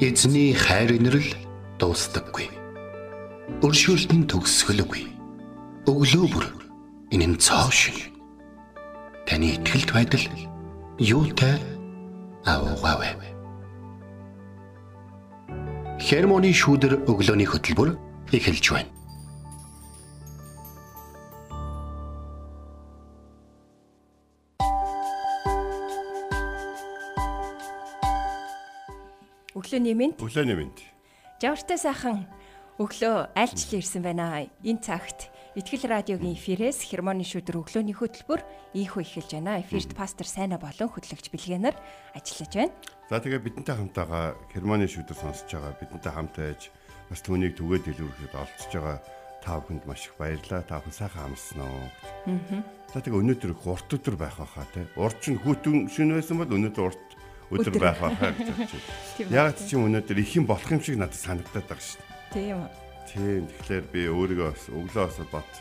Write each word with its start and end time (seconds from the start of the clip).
Эзний 0.00 0.54
хайр 0.54 0.92
инрэл 0.94 1.26
дуустдаггүй. 1.80 2.46
Өршөөлт 3.66 4.12
нь 4.14 4.28
төгсгөлгүй. 4.30 5.10
Өглөө 5.90 6.26
бүр 6.30 6.46
энэ 7.10 7.34
нь 7.34 7.38
цоо 7.42 7.66
шин. 7.74 7.98
Таны 9.26 9.58
ихтгэлт 9.58 9.90
байдал 9.90 10.22
юутай 11.02 11.58
аавгаавэ. 12.46 13.10
Хермоны 15.98 16.54
шүүдэр 16.54 17.02
өглөөний 17.10 17.50
хөтөлбөр 17.50 17.98
эхэлж 18.30 18.66
байна. 18.70 18.97
Өглөөний 29.78 29.94
минь 29.94 30.14
Өглөөний 30.18 30.56
мэнд. 30.58 30.78
Жавартай 31.38 31.78
сайхан 31.78 32.26
өглөө 32.82 33.30
айлчлал 33.38 33.78
ирсэн 33.78 34.02
байна. 34.02 34.42
Энэ 34.66 34.82
цагт 34.82 35.30
Итгэл 35.54 35.86
радиогийн 35.86 36.34
эфирээс 36.34 36.82
хермоны 36.82 37.22
шүдэр 37.22 37.62
өглөөний 37.62 37.94
хөтөлбөр 37.94 38.42
ийхүү 38.74 39.02
эхэлж 39.06 39.38
байна. 39.38 39.62
Эфирт 39.62 39.94
пастор 39.94 40.26
Сайна 40.26 40.58
болон 40.58 40.90
хөтлөгч 40.90 41.30
Билгэнаар 41.30 41.78
ажиллаж 42.10 42.50
байна. 42.58 42.74
За 43.06 43.22
тэгээ 43.22 43.38
бидэнтэй 43.38 43.78
хамтаага 43.78 44.34
Германы 44.50 44.90
шүдэр 44.90 45.14
сонсож 45.14 45.46
байгаа 45.46 45.78
бидэнтэй 45.78 46.10
хамт 46.10 46.34
байж 46.34 46.74
бас 47.06 47.22
түүнийг 47.22 47.54
түгээд 47.54 47.86
илүүрхэд 47.94 48.34
олцож 48.34 48.72
байгаа 48.74 48.98
та 49.46 49.62
бүхэнд 49.62 49.86
маш 49.86 50.10
их 50.10 50.18
баярлалаа. 50.18 50.66
Та 50.66 50.82
бүхэн 50.82 50.98
сайхан 51.06 51.30
амарсан 51.30 51.62
уу 51.62 51.86
гэж. 52.26 52.66
За 52.90 52.98
тэгээ 52.98 53.22
өнөөдөр 53.22 53.54
их 53.54 53.62
урт 53.62 53.94
өдөр 53.94 54.16
байх 54.18 54.42
байхаа 54.42 54.66
те. 54.74 54.90
Урд 54.98 55.22
чинь 55.22 55.38
хүүтэн 55.38 55.86
шин 55.86 56.10
байсан 56.18 56.42
бол 56.42 56.50
өнөөдөр 56.50 56.86
урт 56.90 57.17
өдөр 57.50 57.74
байх 57.80 57.98
байхаа 58.00 58.32
гэж 58.36 58.48
бодчих. 58.56 58.84
Тийм 59.16 59.32
Яг 59.32 59.56
ч 59.56 59.68
юм 59.72 59.88
өнөөдөр 59.88 60.18
их 60.20 60.32
юм 60.36 60.44
болох 60.44 60.70
юм 60.72 60.82
шиг 60.84 60.96
надад 61.00 61.16
санагдаад 61.16 61.66
байгаа 61.68 61.84
шүү 61.84 62.00
дээ. 62.00 62.12
Тийм. 62.32 62.60
Тийм 63.08 63.42
тэгэхээр 63.48 63.84
би 63.88 64.00
өөрийгөө 64.08 64.48
бас 64.52 64.64
өглөө 64.68 65.04
бас 65.08 65.18
бат. 65.32 65.52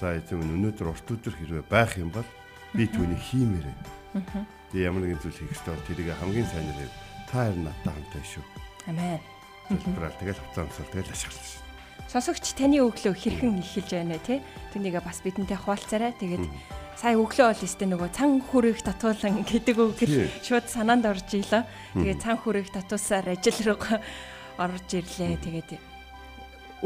За 0.00 0.16
эцэм 0.18 0.42
өнөөдөр 0.42 0.90
урт 0.90 1.06
өдөр 1.06 1.34
хэрвээ 1.38 1.64
байх 1.70 1.92
юм 1.98 2.10
бол 2.10 2.26
би 2.74 2.84
түүнийг 2.90 3.22
хиймээрээ. 3.30 3.78
Би 4.74 4.78
ямар 4.82 5.06
нэгэн 5.06 5.22
зүйл 5.22 5.38
хийх 5.38 5.54
ёстой 5.54 5.78
тэрийг 5.86 6.14
хамгийн 6.18 6.46
сайнаар 6.50 6.90
та 7.30 7.46
харин 7.46 7.66
надтай 7.66 7.94
хамтаа 7.94 8.24
шүү. 8.26 8.44
Амен. 8.90 9.22
Тэгэл 9.70 10.40
хувцас 10.42 10.66
өмсөл 10.66 10.90
тэгэл 10.90 11.14
ашиглаж 11.14 11.46
шүү. 11.46 11.69
Сонсогч 12.08 12.56
таны 12.56 12.80
өглөө 12.80 13.12
хэрхэн 13.12 13.60
эхэлж 13.60 13.90
байна 13.92 14.16
те? 14.22 14.40
Түүнийгээ 14.72 15.02
бас 15.04 15.20
бидэнтэй 15.20 15.58
хуваалцаарай. 15.60 16.16
Тэгээд 16.16 16.44
сая 16.96 17.20
өглөө 17.20 17.46
бол 17.52 17.64
өстэй 17.66 17.88
нөгөө 17.90 18.10
цан 18.16 18.40
хүрээх 18.40 18.80
татуулан 18.80 19.44
гэдэг 19.50 19.76
үг 19.76 20.00
шууд 20.40 20.66
санаанд 20.70 21.04
орж 21.04 21.28
ийлээ. 21.36 21.66
Тэгээд 21.98 22.22
цан 22.24 22.36
хүрээх 22.40 22.70
татуусаар 22.72 23.36
ажил 23.36 23.58
руу 23.68 23.80
орж 24.64 24.88
ирлээ. 24.88 25.36
Тэгээд 25.44 25.70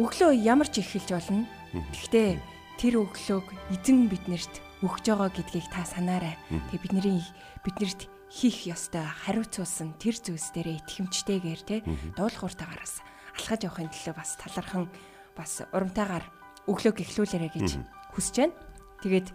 өглөө 0.01 0.31
ямар 0.43 0.67
ч 0.67 0.83
эхэлж 0.83 1.15
болно. 1.15 1.47
Гэхдээ 1.71 2.41
тэр 2.83 2.95
өглөөг 3.07 3.47
эзэн 3.71 4.11
биднэрт 4.11 4.55
өгж 4.83 5.05
байгаа 5.07 5.31
гэдгийг 5.31 5.67
та 5.71 5.87
санаарай. 5.87 6.35
Тэгээд 6.51 6.83
бидний 6.83 7.23
биднэрт 7.63 8.11
хийх 8.35 8.67
ёстой 8.67 9.07
хариуцуулсан 9.07 9.95
тэр 10.03 10.19
зүйлс 10.19 10.51
дээрээ 10.59 10.83
итгэмжтэйгээр 10.83 11.63
те 11.63 11.77
дуулууртаагаараас 12.19 12.99
алхаж 13.45 13.69
явахын 13.69 13.93
төлөө 13.93 14.17
бас 14.17 14.31
талархан 14.41 14.89
бас 15.37 15.61
урамтайгаар 15.69 16.25
өглөөг 16.65 17.05
эхлүүлээрэ 17.05 17.53
гэж 17.53 17.77
хүсэж 18.17 18.35
байна. 18.41 18.57
Тэгээд 19.05 19.29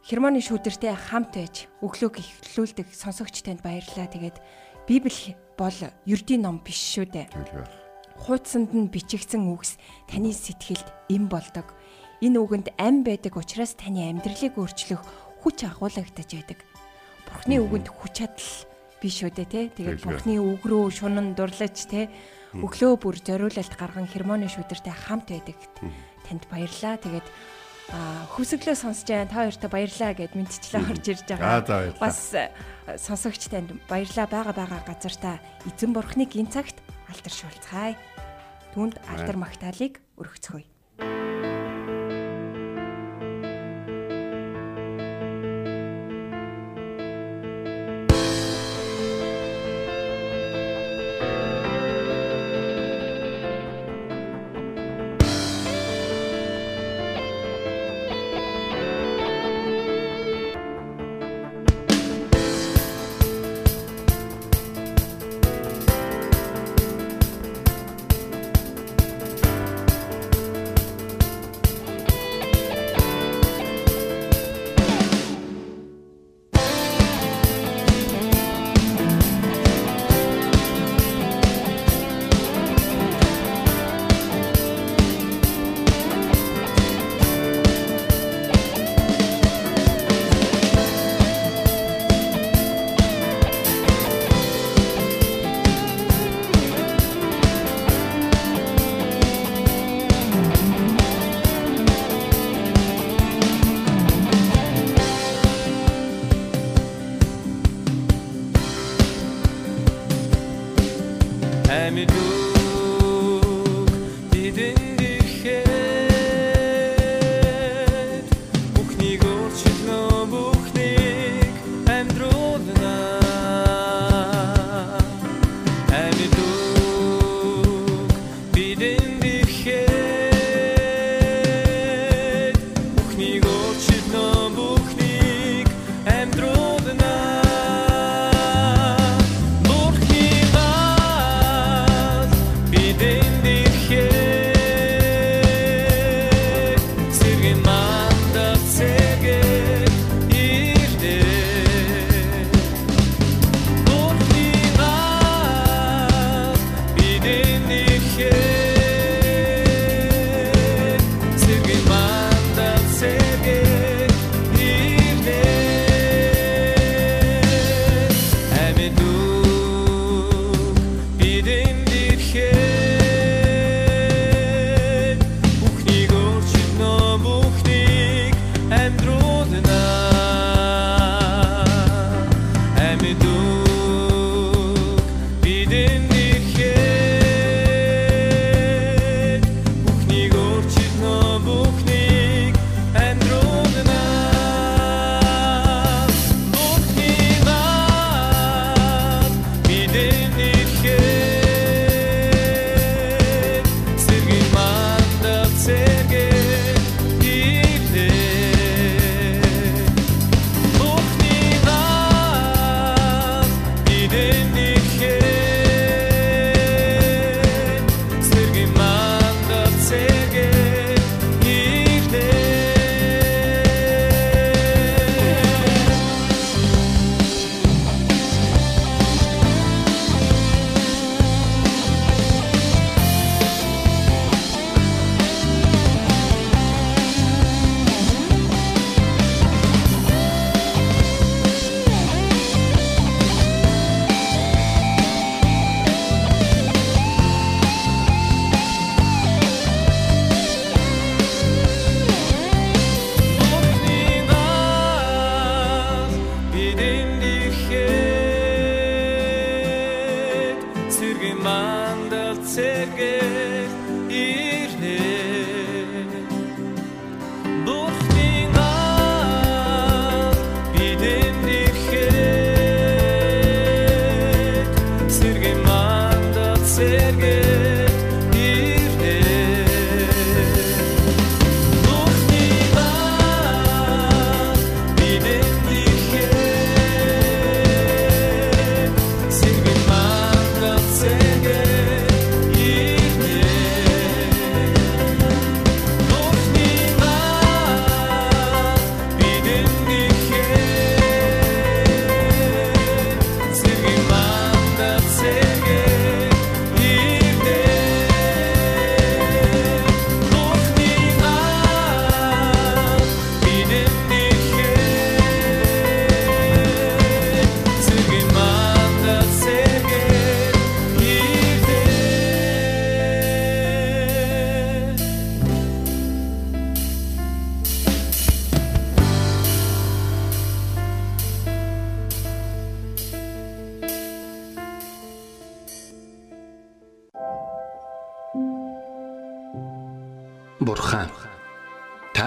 Хермоны 0.00 0.40
шүүдэртэй 0.40 0.96
хамт 0.96 1.36
байж 1.36 1.68
өглөөг 1.84 2.16
эхлүүлдэг 2.16 2.88
сонсогч 2.96 3.44
танд 3.44 3.60
баярлалаа. 3.60 4.08
Тэгээд 4.08 4.40
Библи 4.88 5.36
бол 5.60 5.76
ердийн 6.08 6.48
ном 6.48 6.64
биш 6.64 6.80
шүү 6.96 7.12
дээ. 7.12 7.28
Хуудсанд 8.24 8.72
нь 8.72 8.88
бичигдсэн 8.88 9.44
үгс 9.52 9.76
таны 10.08 10.32
сэтгэлд 10.32 10.88
эм 11.12 11.28
болдог. 11.28 11.76
Энэ 12.24 12.40
үгэнд 12.40 12.72
ам 12.80 13.04
байдаг 13.04 13.36
учраас 13.36 13.76
таны 13.76 14.08
амьдралыг 14.08 14.56
өөрчлөх 14.56 15.04
хүч 15.44 15.68
агуулгадаж 15.68 16.28
байдаг. 16.32 16.64
Бурхны 17.28 17.60
үгэнд 17.60 17.92
хүч 17.92 18.12
чадал 18.24 18.48
биш 19.04 19.20
үү 19.20 19.32
тий. 19.36 19.68
Тэгээд. 19.68 20.00
Бурхны 20.08 20.40
үг 20.40 20.64
рүү 20.64 20.88
шунан 20.88 21.36
дурлаж 21.36 21.76
тий 21.84 22.08
өглөө 22.54 22.94
бүр 22.98 23.16
зориулалт 23.22 23.74
гарган 23.78 24.06
хермоны 24.10 24.50
шүүдэртэй 24.50 24.94
хамт 24.94 25.30
байдаг. 25.30 25.58
Танд 26.26 26.44
баярлалаа. 26.50 26.98
Тэгээд 26.98 27.28
хүсэглөө 28.38 28.76
сонсож 28.78 29.06
байгаа 29.10 29.26
та 29.26 29.38
хоёртай 29.42 29.70
баярлаа 29.70 30.12
гэд 30.14 30.32
мэдчлээ 30.38 30.82
орж 30.94 31.04
ирж 31.10 31.26
Аа, 31.34 31.58
байгаа. 31.58 31.98
Бас 31.98 32.18
сонсогч 33.02 33.50
танд 33.50 33.74
баярлаа 33.90 34.26
байгаа 34.30 34.54
байгаа 34.54 34.80
газар 34.86 35.14
та 35.18 35.32
эзэн 35.66 35.90
бурхныг 35.90 36.30
энэ 36.38 36.54
цагт 36.54 36.78
алдаршуулцгаая. 37.10 37.98
Түүнд 38.78 39.02
алдар 39.10 39.34
магтаалыг 39.34 39.98
өргөцгөөе. 40.22 40.69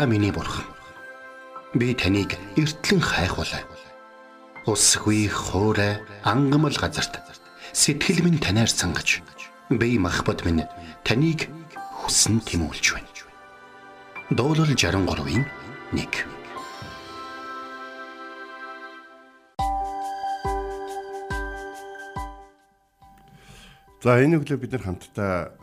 Та 0.04 0.08
миний 0.08 0.32
бурхан. 0.32 0.66
Би 1.74 1.96
таныг 1.96 2.36
эртлэн 2.60 3.00
хайхвалаа. 3.00 3.64
Усгүй 4.68 5.32
хоорой 5.32 6.04
ангамл 6.28 6.76
газарт 6.76 7.24
сэтгэл 7.72 8.20
минь 8.28 8.38
танаар 8.38 8.68
сангаж 8.68 9.24
би 9.70 9.96
махбат 9.98 10.44
минь 10.44 10.68
таныг 11.08 11.48
хүсн 12.04 12.44
тимүүлж 12.44 13.00
байна. 13.00 13.08
Дуурал 14.28 14.76
63-ийн 14.76 15.48
1 15.96 16.08
За 24.04 24.20
энэ 24.20 24.44
өглөө 24.44 24.60
бид 24.60 24.72
нар 24.76 24.84
хамтдаа 24.84 25.56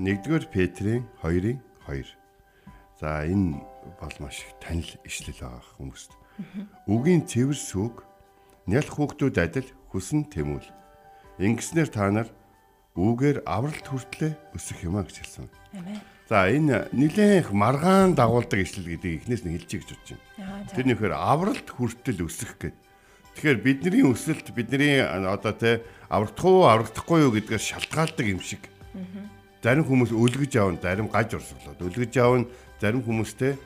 1-р 0.00 0.48
Петрийн 0.48 1.04
2-ын 1.20 1.60
2. 1.84 2.17
За 3.00 3.22
энэ 3.22 3.62
бол 4.00 4.16
маш 4.18 4.42
их 4.42 4.58
танил 4.58 4.90
ишлэл 5.06 5.38
байгаа 5.38 5.62
хүмүүст. 5.78 6.10
Үгийн 6.90 7.22
цэвэр 7.30 7.54
сүг 7.54 8.02
нялх 8.66 8.90
хүүхдүүд 8.90 9.36
адил 9.38 9.70
хүсэн 9.94 10.26
тэмүүл. 10.26 10.66
Ингэснээр 11.38 11.90
та 11.94 12.10
нар 12.10 12.28
үгээр 12.98 13.46
авралт 13.46 13.86
хүртлээ 13.86 14.34
өсөх 14.58 14.82
юмаа 14.82 15.06
гэж 15.06 15.22
хэлсэн. 15.22 15.46
Амен. 15.78 16.02
За 16.26 16.50
энэ 16.50 16.90
нэлээх 16.90 17.54
маргаан 17.54 18.18
дагуулдаг 18.18 18.60
ишлэл 18.66 18.90
гэдгийг 18.98 19.24
эхнээс 19.24 19.42
нь 19.46 19.54
хэлчихье 19.54 19.80
гэж 19.80 19.90
бодож 19.94 20.10
байна. 20.36 20.66
Тэр 20.74 20.86
нөхөр 20.90 21.14
авралт 21.14 21.68
хүртэл 21.70 22.26
өсөх 22.26 22.58
гэдэг. 22.58 22.76
Тэгэхээр 23.38 23.58
бидний 23.62 24.04
өсөлт 24.04 24.50
бидний 24.52 24.98
одоо 25.00 25.54
тэ 25.54 25.86
аврагдах 26.10 26.44
уу 26.44 26.66
аврагдахгүй 26.66 27.18
юу 27.22 27.32
гэдгээр 27.38 27.62
шалтгаалдаг 27.62 28.26
юм 28.26 28.42
шиг. 28.42 28.66
Зарим 29.62 29.86
хүмүүс 29.86 30.10
өлгөж 30.10 30.52
аавн, 30.58 30.82
зарим 30.82 31.06
гаж 31.06 31.38
урсгалууд. 31.38 31.80
Өлгөж 31.80 32.14
аавн 32.18 32.44
зарим 32.80 33.02
хүмүүстэй 33.02 33.58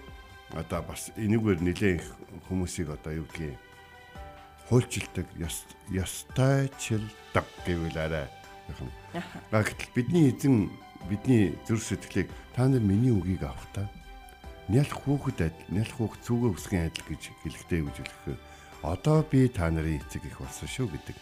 одоо 0.57 0.83
бас 0.83 1.13
энэгээр 1.17 1.61
нэлээд 1.61 2.01
их 2.01 2.07
хүмүүсийг 2.49 2.93
одоо 2.93 3.13
юу 3.23 3.27
гэдгийг 3.29 3.61
хуульчилдаг, 4.69 5.27
ёс 5.37 5.65
ёстойчилдаг 5.93 7.47
гэвэл 7.67 7.99
арай 7.99 8.27
яхан. 8.69 8.89
А 9.53 9.63
гэтэл 9.63 9.93
бидний 9.93 10.33
эзэн 10.33 10.73
бидний 11.09 11.57
зүрх 11.69 11.85
сэтгэлийг 11.85 12.29
та 12.57 12.69
нар 12.69 12.81
миний 12.81 13.13
үгийг 13.13 13.45
авах 13.45 13.69
та. 13.75 13.89
Нялх 14.69 14.95
хүүхэд 15.05 15.53
адил, 15.53 15.69
нялх 15.69 15.93
хүүхэд 15.93 16.25
зүгөө 16.25 16.51
үсгэн 16.57 16.89
адил 16.89 17.05
гэж 17.05 17.23
хэлэхдээ 17.45 17.81
гэж 17.85 17.97
хэлэхээр 18.01 18.41
одоо 18.83 19.21
би 19.29 19.49
та 19.49 19.69
нарын 19.69 20.01
эцэг 20.01 20.25
их 20.25 20.41
болсон 20.41 20.69
шүү 20.69 20.89
гэдэг. 20.89 21.17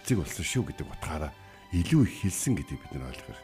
Эцэг 0.00 0.16
болсон 0.22 0.44
шүү 0.46 0.64
гэдэг 0.72 0.86
утгаараа 0.88 1.32
илүү 1.74 2.02
их 2.08 2.14
хэлсэн 2.24 2.54
гэдгийг 2.56 2.80
бид 2.88 2.92
нар 2.94 3.10
ойлгох. 3.10 3.40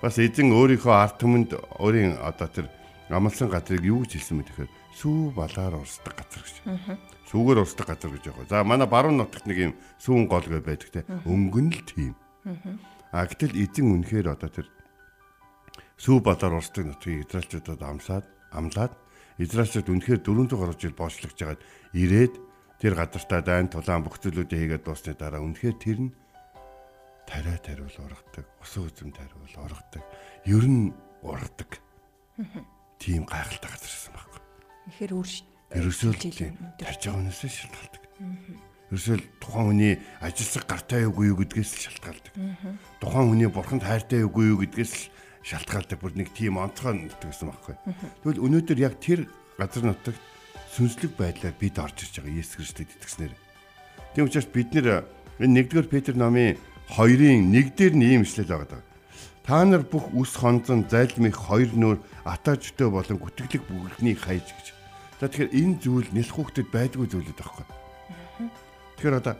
Бас 0.00 0.16
эзэн 0.18 0.54
өөрийнхөө 0.54 0.94
арт 0.94 1.18
түмэнд 1.18 1.50
өөрийн 1.82 2.16
одоо 2.22 2.48
тэр 2.48 2.66
амлсан 3.12 3.48
газрыг 3.52 3.84
юу 3.84 4.02
гэж 4.02 4.16
хэлсэн 4.16 4.36
бэ 4.40 4.44
гэхээр 4.48 4.70
сүү 4.96 5.36
балаар 5.36 5.76
урсдаг 5.76 6.16
газар 6.16 6.42
гэж. 6.42 6.56
Сүүгээр 7.28 7.62
урсдаг 7.62 7.86
газар 7.92 8.10
гэж 8.10 8.24
байгаа. 8.32 8.48
За 8.48 8.64
манай 8.64 8.88
баруун 8.88 9.20
нутагт 9.20 9.46
нэг 9.46 9.58
юм 9.60 9.72
сүүн 10.00 10.26
гол 10.26 10.44
гэ 10.44 10.64
байдаг 10.64 10.88
те. 10.88 11.04
Өнгөн 11.28 11.68
л 11.72 11.82
тийм. 11.84 12.14
А 13.12 13.28
гэтэл 13.28 13.56
эзэн 13.56 13.92
үнэхээр 13.92 14.32
одоо 14.32 14.48
тэр 14.48 14.66
сүү 16.00 16.24
балаар 16.24 16.58
урсдаг 16.58 16.88
нутгийг 16.88 17.28
израилчуудад 17.28 17.80
амсаад 17.84 18.24
амлаад 18.50 18.92
израилчууд 19.38 19.88
үнэхээр 19.92 20.20
400 20.24 20.56
гаруй 20.56 20.76
жил 20.80 20.96
боошлагж 20.96 21.36
жагаад 21.36 21.60
ирээд 21.92 22.34
тэр 22.80 22.98
газартаа 22.98 23.40
дайн 23.44 23.68
тулаан 23.68 24.02
бүх 24.02 24.18
зүйлүүдээ 24.18 24.58
хийгээд 24.80 24.84
дуусны 24.84 25.14
дараа 25.14 25.44
үнэхээр 25.44 25.76
тэр 25.78 25.98
нь 26.08 26.10
тариа 27.26 27.56
тариул 27.62 27.96
ургадаг, 28.02 28.46
усан 28.60 28.90
үзэм 28.90 29.14
тариул 29.14 29.54
ургадаг, 29.56 30.02
ер 30.44 30.64
нь 30.66 30.90
ургадаг. 31.22 31.70
Тийм 33.02 33.26
гайхалтай 33.26 33.70
газар 33.74 33.90
байсан 33.90 34.14
байхгүй. 34.14 34.40
Ихэр 34.94 35.12
ш- 35.26 35.42
Ерөөсөө 35.74 36.10
л 36.14 36.20
тийм 36.22 36.54
тарж 36.78 37.00
байгаа 37.02 37.18
хүнээс 37.18 37.42
шалтгаалдаг. 37.42 38.02
Ерөөсөө 38.92 39.16
л 39.18 39.24
тухайн 39.42 39.66
хүний 39.72 39.94
ажилсаг 40.20 40.64
гартай 40.68 41.02
үгүй 41.10 41.26
юу 41.32 41.38
гэдгээс 41.42 41.70
л 41.74 41.82
шалтгаалдаг. 41.90 42.32
Тухайн 43.02 43.26
хүний 43.32 43.48
бурханд 43.50 43.82
хайртай 43.82 44.20
үгүй 44.28 44.44
юу 44.52 44.58
гэдгээс 44.62 44.92
л 44.92 45.02
шалтгаалдаг. 45.42 45.96
Бүр 45.98 46.12
нэг 46.14 46.28
тийм 46.36 46.60
онцгой 46.62 46.92
нэгтгэсэн 47.08 47.48
байхгүй. 47.50 47.74
Тэгвэл 48.22 48.42
өнөөдөр 48.46 48.78
яг 48.84 48.94
тэр 49.02 49.26
газар 49.58 49.82
нутагт 49.88 50.20
сүнслэг 50.76 51.12
байдлаар 51.16 51.56
бид 51.56 51.76
орж 51.80 52.04
ирж 52.04 52.14
байгаа 52.20 52.36
Есүс 52.36 52.56
Христэд 52.60 52.92
итгэснээр. 52.92 53.32
Тийм 54.14 54.24
учраас 54.28 54.46
бид 54.52 54.70
нэр 54.76 55.08
1-р 55.40 55.86
Петр 55.88 56.12
номын 56.14 56.60
2-ын 56.92 57.48
1 57.48 57.72
дээр 57.76 57.94
нь 57.96 58.04
ийм 58.12 58.22
ишлэл 58.28 58.46
байгаа 58.52 58.76
даа. 58.76 58.82
Та 59.42 59.64
нар 59.66 59.82
бүх 59.82 60.14
үс 60.14 60.38
хонзон 60.38 60.86
зайлмих 60.86 61.34
хоёр 61.34 61.74
нөр 61.74 61.96
атаажтай 62.22 62.86
болон 62.86 63.18
гүтгэлэг 63.18 63.62
бүгднийг 63.66 64.18
хайж 64.22 64.46
гэж. 64.46 64.66
За 65.18 65.26
тэгэхээр 65.26 65.50
энэ 65.50 65.78
зүйл 65.82 66.08
нэлх 66.14 66.30
хүүхдэд 66.30 66.70
байдгүй 66.70 67.10
зүйлүүд 67.10 67.38
байхгүй. 67.42 67.66
Тэгэхээр 69.02 69.18
одоо 69.18 69.34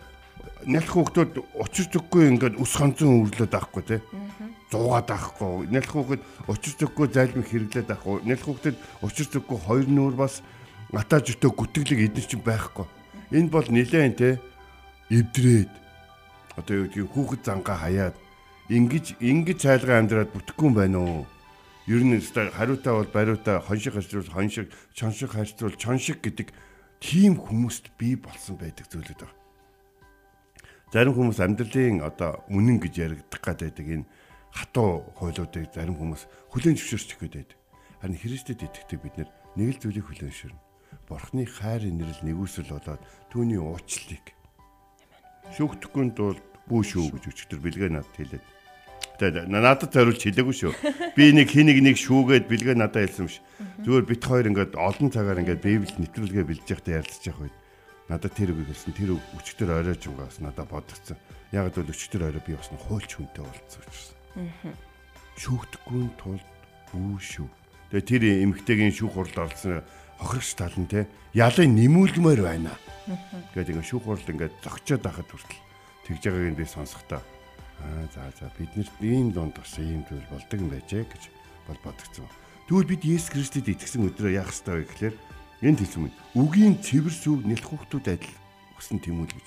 нэлх 0.66 0.90
хүүхдүүд 0.90 1.32
учир 1.54 1.86
зүггүй 1.86 2.22
ингээд 2.34 2.58
үс 2.58 2.74
хонзон 2.74 3.30
үрлээд 3.30 3.54
байхгүй 3.54 3.82
те. 3.86 3.96
Зуугаад 4.74 5.06
байхгүй. 5.06 5.70
Нэлх 5.70 5.90
хүүхэд 5.94 6.22
учир 6.50 6.74
зүггүй 6.82 7.06
зайлмих 7.14 7.46
хэрэглээд 7.46 7.86
байхгүй. 7.86 8.26
Нэлх 8.26 8.42
хүүхдэд 8.42 8.76
учир 9.06 9.26
зүггүй 9.30 9.58
хоёр 9.58 9.86
нөр 9.86 10.14
бас 10.18 10.42
атаажтай 10.90 11.50
гүтгэлэг 11.50 12.10
эдгээр 12.10 12.26
чинь 12.26 12.42
байхгүй. 12.42 12.86
Энэ 13.30 13.54
бол 13.54 13.66
нилээн 13.70 14.14
те 14.18 14.42
эвдрээд 15.14 15.70
одоо 16.58 16.74
юу 16.74 16.86
гэдгийг 16.90 17.10
хүүхэд 17.14 17.42
зангаа 17.46 17.78
хаяад 17.80 18.14
ингэж 18.68 19.18
ингэж 19.18 19.58
цайлгаа 19.58 19.98
амьдраад 19.98 20.30
бүтэхгүй 20.30 20.66
юм 20.70 20.74
байна 20.76 20.98
уу? 21.02 21.26
Ер 21.90 22.02
нь 22.06 22.14
өстой 22.14 22.50
хариутай 22.54 22.94
бол 22.94 23.10
бариутай 23.10 23.58
хоншиг 23.58 23.98
харьцуул 23.98 24.30
хоншиг 24.30 24.70
чоншиг 24.94 25.34
харьцуул 25.34 25.74
чоншиг 25.74 26.22
гэдэг 26.22 26.54
тийм 27.02 27.42
хүмүүст 27.42 27.90
бий 27.98 28.14
болсон 28.14 28.54
байдаг 28.54 28.86
зүйлүүд 28.86 29.18
байна. 29.26 29.38
Зарим 30.94 31.14
хүмүүс 31.18 31.42
амьдралын 31.42 32.06
одоо 32.06 32.46
үнэн 32.52 32.78
гэж 32.78 32.94
яригдах 33.02 33.42
гэдэг 33.42 33.86
энэ 33.98 34.06
хатуу 34.54 35.10
хуйлуудыг 35.18 35.72
зарим 35.74 35.98
хүмүүс 35.98 36.28
хүлээн 36.54 36.78
зөвшөөрч 36.78 37.08
ихэд 37.18 37.34
байдаг. 37.34 37.58
Харин 37.98 38.20
Христэд 38.20 38.60
итгэдэг 38.62 38.98
бид 39.02 39.16
нэг 39.58 39.68
л 39.74 39.80
зүйлийг 39.82 40.06
хүлээн 40.06 40.30
зөвшөөрнө. 40.30 40.62
Бурхны 41.08 41.42
хайр 41.48 41.82
инэрл 41.88 42.20
нэгүсэл 42.22 42.70
болоод 42.70 43.02
түүний 43.32 43.58
уучлалыг 43.58 44.36
шүүхтгэн 45.56 46.10
тул 46.14 46.38
бүү 46.68 46.82
шүү 46.82 47.06
гэж 47.16 47.24
өчтөр 47.30 47.60
бэлгээ 47.62 47.90
надад 47.90 48.14
хэлээд. 48.16 48.44
Тэгээд 49.18 49.48
надад 49.50 49.90
зориулж 49.92 50.22
хэлээгүй 50.22 50.56
шүү. 50.56 50.72
Би 51.14 51.30
нэг 51.30 51.48
хэнийг 51.52 51.78
нэг 51.82 51.96
шүүгээд 52.00 52.46
бэлгээ 52.50 52.76
надад 52.78 53.06
хэлсэн 53.06 53.26
биш. 53.30 53.38
Зүгээр 53.86 54.04
бит 54.08 54.22
хоёр 54.24 54.46
ингээд 54.50 54.72
олон 54.74 55.08
цагаар 55.10 55.42
ингээд 55.42 55.62
Библийг 55.62 55.94
нэвтрүүлгээ 55.98 56.48
бэлдэж 56.48 56.68
байхдаа 56.70 56.98
ярилцж 56.98 57.24
явах 57.30 57.42
үед 57.46 57.56
надад 58.10 58.32
тэр 58.34 58.50
үгийг 58.50 58.70
хэлсэн. 58.72 58.94
Тэр 58.96 59.10
үг 59.14 59.24
өчтөр 59.38 59.70
оройжонгоос 59.78 60.36
надад 60.42 60.68
бодогцсон. 60.70 61.18
Яг 61.54 61.70
л 61.70 61.86
өчтөр 61.86 62.22
орой 62.26 62.42
би 62.42 62.56
бас 62.58 62.70
нэг 62.72 62.82
хуульч 62.82 63.10
хүнтэй 63.14 63.42
уулзсан 63.44 63.80
учраас. 63.84 64.08
Шүүхтгэн 65.38 66.10
тулд 66.18 66.48
бүү 66.90 67.16
шүү. 67.20 67.48
Тэгээд 67.92 68.08
тэр 68.08 68.22
эмгтэйгийн 68.42 68.96
шүүх 68.96 69.12
хурал 69.12 69.46
орсон 69.46 69.84
хохирогч 70.18 70.50
тал 70.56 70.76
нь 70.78 70.88
те 70.88 71.06
ялын 71.36 71.76
нэмүүлмээр 71.76 72.40
байна. 72.42 72.72
Гэдэг 73.52 73.76
ингээд 73.76 73.90
шүүх 73.90 74.04
хурал 74.06 74.30
ингээд 74.32 74.54
зогчоод 74.64 75.02
байхад 75.02 75.28
хүртэл 75.28 75.71
тэгж 76.12 76.28
байгааг 76.28 76.52
нь 76.52 76.60
би 76.60 76.66
сонсохдоо 76.68 77.20
аа 77.80 78.04
за 78.12 78.28
за 78.36 78.52
биднэрт 78.60 78.92
ийм 79.00 79.32
донд 79.32 79.56
бас 79.56 79.74
ийм 79.80 80.04
зүйл 80.04 80.28
болдог 80.28 80.60
юм 80.60 80.68
байжээ 80.68 81.04
гэж 81.08 81.22
бол 81.66 81.80
бодогцсон. 81.80 82.28
Тэгвэл 82.68 82.90
бид 82.92 83.02
Есүс 83.04 83.32
Христэд 83.32 83.72
итгэсэн 83.72 84.06
өдрөө 84.12 84.36
яах 84.36 84.52
ёстой 84.52 84.84
вэ 84.84 84.88
гэхээр 84.92 85.14
энд 85.64 85.78
хэлсэн 85.80 86.06
юм. 86.06 86.12
Үгийн 86.36 86.76
цэвэр 86.84 87.14
сүв 87.14 87.42
нэлх 87.48 87.64
хүүхдүүд 87.64 88.06
адил 88.12 88.36
өсөн 88.76 88.98
тэмүүл 89.00 89.32
гэж. 89.32 89.46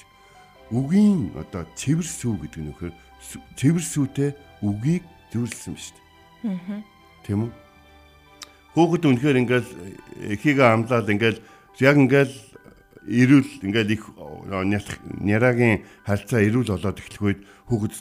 Үгийн 0.73 1.31
одоо 1.37 1.63
цэвэр 1.77 2.07
сүв 2.07 2.33
гэдэг 2.41 2.61
нь 2.65 2.67
нөхөр 2.73 2.93
цэвэр 3.55 3.85
сүвтэй 3.85 4.29
үгийг 4.65 5.03
зөвлөсөн 5.31 5.73
ба 5.77 5.81
шүү 5.85 5.95
дээ. 5.95 6.81
Тийм 7.23 7.39
үү? 7.45 7.51
Хүүхэд 8.73 9.03
үнэхээр 9.05 9.39
ингээл 9.45 9.69
эхийгээ 10.35 10.67
амлаад 10.67 11.07
ингээл 11.07 11.39
яг 11.79 11.95
ингээл 11.95 12.33
ирүүл 13.07 13.49
ингээл 13.69 13.95
их 13.95 14.03
нярагийн 15.21 15.85
харьцаа 16.05 16.41
ирүүл 16.41 16.73
болоод 16.73 16.99
эхлэх 16.99 17.21
үед 17.21 17.41
хүүхэд 17.69 17.93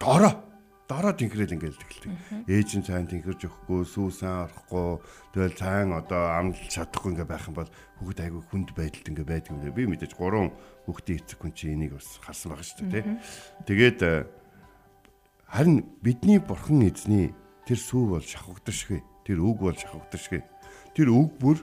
дороо 0.00 0.46
дороо 0.86 1.12
тэнхрэл 1.12 1.58
ингээл 1.58 1.82
эхэлдэг. 1.82 2.46
Ээж 2.46 2.70
нь 2.78 2.86
цаан 2.86 3.10
тэнхэрж 3.10 3.50
өгөхгүй, 3.50 3.82
сүүсэн 3.90 4.46
орохгүй, 4.46 5.02
тэгэл 5.34 5.58
цаан 5.58 5.90
одоо 5.98 6.22
амлж 6.38 6.62
чадахгүй 6.70 7.10
ингээ 7.10 7.26
байх 7.26 7.50
юм 7.50 7.58
бол 7.58 7.70
хүүхэд 7.98 8.22
айгүй 8.22 8.42
хүнд 8.46 8.70
байдалд 8.70 9.10
ингээ 9.10 9.26
байдаг 9.26 9.50
юм. 9.50 9.66
Би 9.74 9.82
мэдээж 9.90 10.14
гурван 10.14 10.54
хүүхдийн 10.86 11.18
эцэг 11.26 11.38
хүн 11.42 11.52
чи 11.58 11.74
энийг 11.74 11.98
бас 11.98 12.06
харсан 12.22 12.54
байгаа 12.54 12.66
шүү 12.70 12.86
дээ, 12.86 13.02
тий. 13.02 13.18
Тэгээд 13.66 13.98
харин 15.50 15.76
бидний 16.06 16.38
бурхан 16.38 16.86
эзний 16.86 17.34
тэр 17.66 17.78
сүү 17.82 18.02
бол 18.14 18.22
шахагдашгүй. 18.22 19.02
Тэр 19.26 19.42
үг 19.42 19.58
бол 19.58 19.74
шахагдашгүй. 19.74 20.46
Тэр 20.94 21.10
үг 21.10 21.34
бүр 21.42 21.58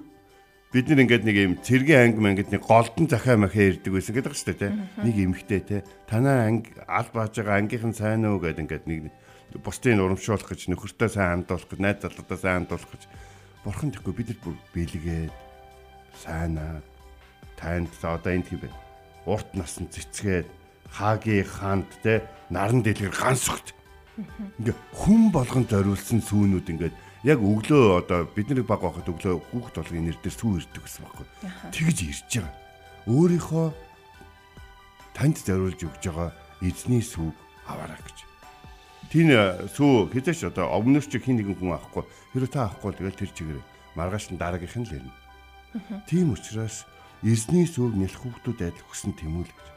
бид 0.73 0.89
нар 0.89 1.03
ингээд 1.05 1.23
нэг 1.23 1.37
юм 1.37 1.53
цэргийн 1.61 2.01
анги 2.09 2.19
мангид 2.19 2.49
нэг 2.49 2.65
голдон 2.65 3.05
захаа 3.05 3.37
махаа 3.37 3.69
ирдэг 3.69 3.93
байсан 3.93 4.17
гэдэг 4.17 4.33
шүү 4.33 4.57
дээ 4.57 4.73
нэг 5.05 5.15
эмхтэй 5.21 5.61
те 5.61 5.77
танаа 6.09 6.49
анги 6.49 6.73
аль 6.89 7.13
бааж 7.13 7.37
байгаа 7.37 7.61
ангийнхан 7.61 7.93
сайн 7.93 8.25
уу 8.25 8.41
гэдэг 8.41 8.65
ингээд 8.65 8.85
нэг 8.89 9.13
бусдын 9.61 10.01
урамшуулах 10.01 10.49
гэж 10.49 10.73
нөхөртөө 10.73 11.09
сайн 11.13 11.45
хандуулах 11.45 11.69
гэж 11.69 11.79
найз 11.79 12.01
залуудаа 12.01 12.37
сайн 12.41 12.65
хандуулах 12.65 12.89
гэж 12.89 13.03
Бурхан 13.63 13.95
тэгэхгүй 13.95 14.13
бид 14.17 14.27
нар 14.27 14.39
бүр 14.43 14.55
бэлгээд 14.75 15.35
сайнаа 16.19 16.83
танд 17.55 17.87
одоо 18.03 18.31
энд 18.35 18.51
юм 18.51 18.59
бэ. 18.59 18.69
Урт 19.23 19.55
насан 19.55 19.87
цэцгээд 19.87 20.51
хаагийн 20.91 21.47
хаанд 21.47 21.87
те 22.03 22.27
наран 22.51 22.83
дэлгэр 22.83 23.15
гансгт. 23.15 23.71
Ингээ 24.59 24.75
хүн 24.91 25.31
болгон 25.31 25.63
зориулсан 25.63 26.19
сүүнүүд 26.19 26.67
ингээд 26.75 26.95
яг 27.23 27.39
өглөө 27.39 28.03
одоо 28.03 28.27
бидний 28.35 28.63
баг 28.67 28.83
байхад 28.83 29.07
өглөө 29.07 29.39
хүүхд 29.47 29.75
болгоны 29.79 30.11
нэр 30.11 30.17
дээр 30.19 30.35
сүү 30.35 30.59
ирдэг 30.59 30.83
гэсэн 30.83 31.03
байхгүй. 31.07 31.27
Тэгж 31.71 31.97
ирж 32.03 32.31
байгаа. 32.35 32.51
Өөрийнхөө 33.07 33.67
танд 35.15 35.37
зориулж 35.39 35.79
өгж 35.87 36.03
байгаа 36.03 36.29
эзний 36.59 36.99
сүг 36.99 37.31
аваарай 37.63 37.99
гэж. 38.03 38.17
Тийм 39.07 39.31
сүү 39.71 40.11
хэзээч 40.11 40.51
одоо 40.51 40.67
өмнөөс 40.75 41.07
чи 41.07 41.23
хин 41.23 41.39
нэгэн 41.39 41.55
хүн 41.63 41.79
авахгүй. 41.79 42.03
Хэрэв 42.35 42.51
та 42.51 42.67
авахгүй 42.67 42.91
тэгэл 42.91 43.19
тэр 43.19 43.31
чигээр 43.31 43.61
маргааш 43.95 44.35
нь 44.35 44.41
дараагийнх 44.41 44.77
нь 44.83 44.87
л 44.89 44.95
ирнэ. 44.99 45.13
Тийм 46.09 46.35
учраас 46.35 46.83
эзний 47.23 47.69
сүг 47.69 47.95
нэлх 47.95 48.19
хүүхдүүд 48.19 48.59
адил 48.67 48.83
өгсөн 48.89 49.15
тэмүүл 49.15 49.47
гэж. 49.47 49.67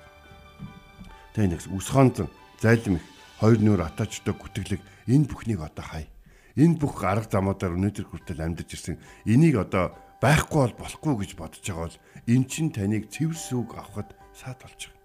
Тэ 1.37 1.47
нэгс 1.47 1.71
үс 1.71 1.87
хонцон 1.93 2.27
зайлм 2.59 2.99
их 2.99 3.07
хоёр 3.39 3.61
нөр 3.61 3.85
атаачтай 3.85 4.33
гүтгэлэг 4.33 4.81
энэ 5.07 5.29
бүхнийг 5.29 5.61
одоо 5.61 5.85
хай. 5.85 6.09
Энэ 6.57 6.81
бүх 6.81 7.05
арга 7.05 7.29
замуудаар 7.29 7.77
өнөөдөр 7.77 8.07
хүртэл 8.09 8.41
амьдарч 8.41 8.71
ирсэн. 8.73 8.97
Энийг 9.29 9.61
одоо 9.61 9.93
байхгүй 10.25 10.73
бол 10.73 10.77
болохгүй 10.81 11.15
гэж 11.21 11.31
бодож 11.37 11.61
байгаа 11.61 11.85
бол 11.93 12.01
эн 12.33 12.43
чин 12.49 12.73
таныг 12.73 13.13
цэвэр 13.13 13.37
сүг 13.37 13.77
авахд 13.77 14.17
саад 14.33 14.59
болж 14.65 14.81
байгаа. 14.89 15.05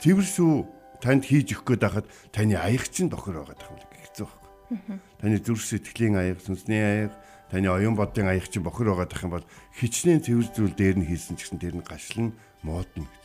Цэвэр 0.00 0.26
сүг 0.26 0.66
танд 1.04 1.28
хийж 1.28 1.52
өгөх 1.52 1.76
гээд 1.76 1.84
байхад 1.84 2.06
таны 2.32 2.56
аяг 2.56 2.88
чинь 2.88 3.12
тохир 3.12 3.44
байгаа 3.44 3.58
юм 3.68 3.76
хэцүү 4.00 4.24
байхгүй. 4.24 4.96
Таны 5.20 5.36
зүрх 5.44 5.60
сэтгэлийн 5.60 6.16
аяг, 6.16 6.38
сүнсний 6.40 6.80
аяг, 6.80 7.12
таны 7.52 7.68
оюун 7.68 7.98
бодгийн 7.98 8.32
аяг 8.32 8.48
чинь 8.48 8.64
бохир 8.64 8.88
байгаа 8.88 9.10
дах 9.10 9.24
юм 9.28 9.36
бол 9.36 9.46
хичнээн 9.76 10.24
цэвэр 10.24 10.48
зүйл 10.56 10.72
дээр 10.72 10.96
нь 11.02 11.08
хийсэн 11.10 11.36
ч 11.36 11.44
гэсэн 11.44 11.60
тэр 11.60 11.76
нь 11.76 11.84
гашлан 11.84 12.32
муудна 12.64 13.04
гэж. 13.04 13.24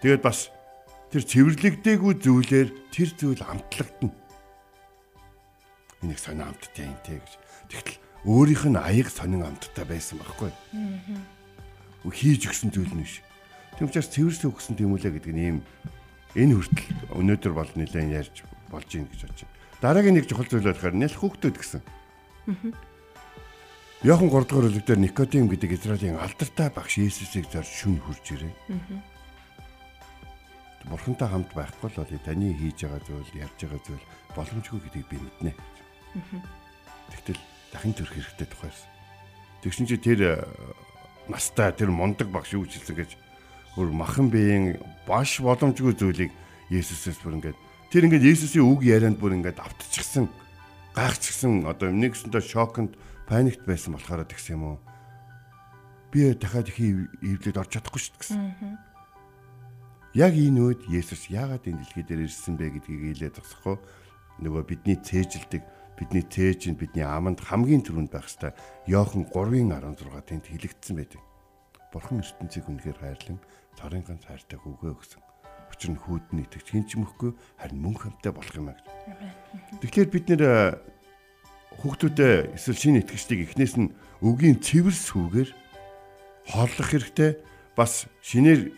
Тэгээд 0.00 0.22
бас 0.24 0.48
тэр 1.12 1.22
цэвэрлэгдээгүй 1.26 2.14
зүйлээр 2.22 2.68
тэр 2.94 3.10
зүйл 3.12 3.42
амтлагдана. 3.44 4.27
Энийг 6.02 6.18
сонио 6.18 6.50
амттай 6.50 6.86
юм 6.86 6.98
те 7.02 7.18
гэж. 7.18 7.32
Тэгтэл 7.68 7.98
өөрийнх 8.24 8.64
нь 8.70 8.78
аяг 8.78 9.08
сонин 9.10 9.42
амттай 9.42 9.84
байсан 9.84 10.18
байхгүй. 10.22 10.50
Аа. 10.50 12.10
Хийж 12.10 12.46
өгсөн 12.48 12.70
зүйл 12.70 12.94
нь 12.94 13.02
биш. 13.02 13.22
Тэм 13.78 13.90
учраас 13.90 14.10
цэвэрсэн 14.10 14.50
өгсөн 14.50 14.74
тэмүүлээ 14.78 15.12
гэдэг 15.18 15.32
нь 15.34 15.42
ийм 15.42 15.58
энэ 16.38 16.54
хүртэл 16.54 17.18
өнөөдөр 17.18 17.52
бол 17.54 17.70
нэлээд 17.74 18.14
ярьж 18.14 18.36
болж 18.70 18.88
ийн 18.94 19.10
гэж 19.10 19.20
бодож 19.26 19.40
байна. 19.42 19.56
Дараагийн 19.82 20.14
нэг 20.18 20.26
чухал 20.30 20.46
зүйл 20.46 20.70
болохоор 20.70 20.94
нэлх 20.94 21.18
хүүхдүүд 21.18 21.56
гэсэн. 21.58 21.82
Аа. 21.82 22.70
Яхан 24.06 24.30
3 24.30 24.46
дугаар 24.46 24.70
бүлэг 24.70 24.86
дээр 24.86 25.02
Никодим 25.02 25.50
гэдэг 25.50 25.74
Израилийн 25.74 26.22
алдартай 26.22 26.70
багш 26.70 27.02
Иесусыг 27.02 27.50
зорж 27.50 27.66
шүн 27.66 27.98
хурж 27.98 28.22
ирээ. 28.30 28.54
Аа 28.70 29.18
бурхантай 30.88 31.28
хамт 31.28 31.52
байхгүй 31.52 31.90
л 31.90 31.96
бол 32.00 32.24
таны 32.24 32.54
хийж 32.56 32.86
байгаа 32.86 33.02
зүйл, 33.04 33.30
ярьж 33.36 33.58
байгаа 33.60 33.82
зүйл 33.84 34.04
боломжгүй 34.36 34.80
гэдгийг 34.80 35.08
би 35.10 35.18
мэднэ. 35.20 35.52
Тэгтэл 36.14 37.40
дахин 37.72 37.94
төрөх 37.94 38.14
хэрэгтэй 38.16 38.48
тухайс. 38.48 38.86
Тэгшин 39.62 39.86
чи 39.86 39.96
тэр 39.98 40.20
э, 40.22 40.32
настай 41.28 41.72
тэр 41.72 41.90
мундаг 41.92 42.30
багш 42.32 42.54
юу 42.56 42.64
хэлсэн 42.64 42.96
гэж 42.96 43.10
өөр 43.76 43.90
махан 43.92 44.32
биеийн 44.32 44.80
баш 45.06 45.40
боломжгүй 45.44 45.94
зүйлийг 45.94 46.32
Есүсээс 46.68 47.20
бүр 47.24 47.40
ингээд 47.40 47.58
тэр 47.92 48.04
ингээд 48.08 48.28
Есүсийн 48.28 48.64
үг 48.64 48.84
ярианд 48.84 49.20
бүр 49.20 49.36
ингээд 49.36 49.60
автчихсан 49.60 50.28
гайхчихсан 50.96 51.64
одоо 51.68 51.92
нэгсэндээ 51.92 52.42
шоконд 52.44 52.96
паникт 53.28 53.62
байсан 53.64 53.94
болохоор 53.94 54.24
тэгсэн 54.24 54.56
юм 54.56 54.64
уу 54.64 54.78
би 56.12 56.32
дахиад 56.34 56.68
их 56.72 56.80
ивлээд 56.80 57.60
орж 57.60 57.70
чадахгүй 57.76 58.00
шүү 58.00 58.16
гэсэн. 58.18 58.40
Яг 60.16 60.32
энэ 60.32 60.60
үед 60.60 60.80
Есүс 60.88 61.28
яагаад 61.28 61.68
энэ 61.68 61.84
дэлхий 61.84 62.04
дээр 62.04 62.24
ирсэн 62.24 62.56
бэ 62.56 62.80
гэдгийг 62.80 63.12
хэлээд 63.12 63.36
тасахгүй 63.36 63.76
нөгөө 64.40 64.62
бидний 64.64 64.96
цээжилдэг 64.96 65.62
бидний 65.98 66.22
цээж 66.22 66.70
нь 66.70 66.78
бидний 66.78 67.02
аманд 67.02 67.42
хамгийн 67.42 67.82
түрүүнд 67.82 68.14
байх 68.14 68.30
хэвээр 68.30 68.54
Йохан 68.86 69.26
3:16 69.34 70.22
тэнд 70.30 70.46
хэлэгдсэн 70.46 70.94
байдаг. 70.94 71.20
Бурхан 71.90 72.22
ертөнцийг 72.22 72.70
үнэхээр 72.70 72.98
хайрлан 73.02 73.38
цорын 73.74 74.06
ганц 74.06 74.22
хайртай 74.30 74.58
хүүгээ 74.62 74.94
өгсөн. 74.94 75.22
Учир 75.74 75.90
нь 75.90 75.98
хүүдний 75.98 76.46
итгэж 76.46 76.66
хинч 76.70 76.90
мөхгүй 76.94 77.34
харин 77.58 77.82
мөн 77.82 77.96
хамтаа 77.98 78.32
болох 78.32 78.54
юм 78.54 78.70
а 78.70 78.78
гэж. 78.78 78.86
Тэгэхээр 79.82 80.08
бид 80.14 80.26
нэр 80.30 80.42
хүүхдүүдэд 81.82 82.54
эсвэл 82.54 82.78
шинэ 82.78 83.02
итгэжтийг 83.02 83.40
эхнээс 83.50 83.74
нь 83.78 83.94
өгийн 84.22 84.58
цэвэр 84.62 84.96
сүгээр 84.96 85.50
хооллох 86.50 86.88
хэрэгтэй. 86.90 87.38
Бас 87.78 88.10
шинээр 88.24 88.74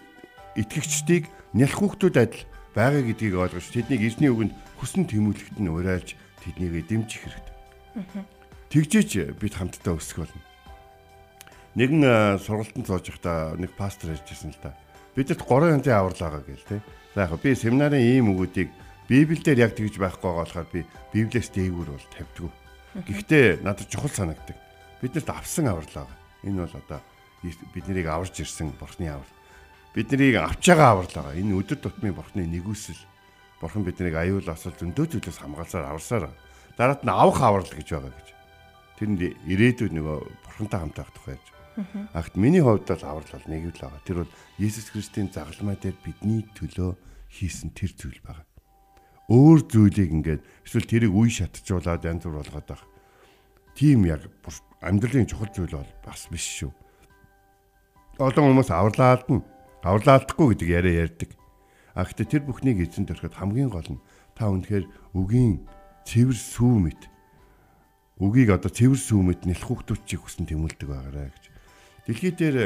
итгэгчдийг 0.61 1.33
нялх 1.57 1.77
хүүхдүүд 1.81 2.17
адил 2.21 2.45
байгаа 2.77 3.03
гэдгийг 3.03 3.35
ойлгож 3.41 3.67
тэднийг 3.73 4.05
эзний 4.05 4.29
үгэнд 4.29 4.53
хүсн 4.79 5.09
тэмүүлэхт 5.09 5.57
нь 5.57 5.73
урайлж 5.73 6.20
тэднийг 6.45 6.87
дэмжих 6.89 7.23
хэрэгтэй. 7.23 8.25
Тэгжээч 8.71 9.11
бид 9.39 9.55
хамтдаа 9.55 9.95
өсөх 9.97 10.25
болно. 10.25 10.43
Нэгэн 11.79 12.39
сургалтанд 12.43 12.87
сууж 12.87 13.07
байхдаа 13.09 13.55
нэг 13.59 13.73
пастор 13.79 14.15
ярьжсэн 14.17 14.55
л 14.55 14.61
да. 14.63 14.75
Бидэд 15.15 15.43
гурван 15.43 15.79
янзын 15.79 15.95
аврал 15.95 16.19
байгаа 16.19 16.43
гэл 16.43 16.69
те. 16.69 16.83
За 17.15 17.27
яг 17.27 17.35
би 17.39 17.55
семинарын 17.55 18.03
ийм 18.03 18.35
үгүүдийг 18.35 18.71
Библиэлд 19.11 19.59
яг 19.59 19.75
тэгж 19.75 19.99
байхгүй 19.99 20.23
байгаа 20.23 20.45
болохоор 20.47 20.69
би 20.71 20.87
Библиэс 21.15 21.51
дээгүүр 21.51 21.89
бол 21.95 22.09
тавьдгүй. 22.15 22.51
Гэхдээ 23.07 23.63
надад 23.63 23.91
чухал 23.91 24.11
санагдаг. 24.11 24.59
Биднэрт 25.03 25.31
авсан 25.31 25.67
аврал 25.67 25.91
байгаа. 25.91 26.19
Энэ 26.47 26.63
бол 26.67 26.75
одоо 26.79 27.01
бид 27.43 27.85
нарыг 27.87 28.07
аварж 28.07 28.35
ирсэн 28.39 28.75
бурхны 28.79 29.11
аврал 29.11 29.35
бид 29.95 30.11
нарыг 30.13 30.37
авч 30.37 30.67
байгаа 30.71 30.91
аврал 30.91 31.11
байгаа. 31.15 31.35
Энэ 31.35 31.57
өдөр 31.59 31.79
тутмын 31.83 32.15
бурхны 32.15 32.47
нэгүсэл. 32.47 33.03
Бурхан 33.61 33.85
биднийг 33.85 34.17
аюул 34.17 34.49
асал 34.49 34.73
зөндөө 34.73 35.21
зүйлээс 35.21 35.39
хамгаалсаар 35.45 35.93
аварсаар 35.93 36.33
дараад 36.81 37.05
нь 37.05 37.13
авах 37.13 37.41
аврал 37.45 37.69
гэж 37.69 37.89
байгаа 37.93 38.13
гэж. 38.17 38.29
Тэрэнд 38.97 39.21
ирээдүйд 39.45 39.93
нөгөө 39.93 40.17
бурхантай 40.49 40.81
хамт 40.81 40.97
байх 40.97 41.13
тухай 41.13 41.37
яаж. 41.37 41.47
Агт 42.17 42.35
миний 42.41 42.65
хувьд 42.65 42.89
бол 42.89 43.05
аврал 43.05 43.33
бол 43.37 43.49
нэг 43.53 43.63
л 43.69 43.81
байгаа. 43.85 44.01
Тэр 44.09 44.17
бол 44.25 44.33
Иесус 44.57 44.89
Христосийн 44.89 45.29
загалмай 45.29 45.77
дээр 45.77 45.97
бидний 46.01 46.45
төлөө 46.57 46.97
хийсэн 47.29 47.77
тэр 47.77 47.93
зүйл 47.93 48.21
байгаа. 48.25 48.49
Өөр 49.31 49.61
зүйлийг 49.69 50.11
ингээд 50.11 50.43
эсвэл 50.67 50.91
тэрийг 50.91 51.13
үе 51.15 51.31
шатжуулаад 51.31 52.03
янз 52.03 52.25
бүр 52.27 52.43
болгоод 52.43 52.67
байх. 52.67 52.85
Тийм 53.79 54.05
яг 54.09 54.27
амьдралын 54.83 55.29
чухал 55.29 55.53
зүйл 55.55 55.77
бол 55.79 55.93
бас 56.05 56.27
биш 56.33 56.65
шүү. 56.65 56.73
Олон 58.19 58.57
хүмүүс 58.57 58.73
авралаад 58.73 59.25
нь 59.31 59.45
авралаалдахгүй 59.85 60.47
гэдэг 60.53 60.69
яриа 60.69 61.07
ярьдаг. 61.09 61.31
А 61.95 62.07
гэхдээ 62.07 62.27
тэр 62.27 62.43
бүхнийг 62.47 62.87
эзэн 62.87 63.07
төрөхөд 63.07 63.35
хамгийн 63.35 63.71
гол 63.71 63.87
нь 63.87 64.03
та 64.39 64.51
үнэхээр 64.51 64.87
үгийн 65.15 65.67
цэвэр 66.07 66.39
сүү 66.39 66.75
мэт 66.87 67.03
үгийг 68.21 68.53
одоо 68.53 68.71
цэвэр 68.71 69.01
сүү 69.01 69.21
мэт 69.25 69.41
нэлх 69.49 69.65
хүүхдүүчийг 69.65 70.21
хүсэн 70.21 70.45
тэмүүлдэг 70.47 70.89
байгаарэ 70.89 71.33
гэж. 71.33 71.45
Дэлхий 72.07 72.33
дээр 72.37 72.57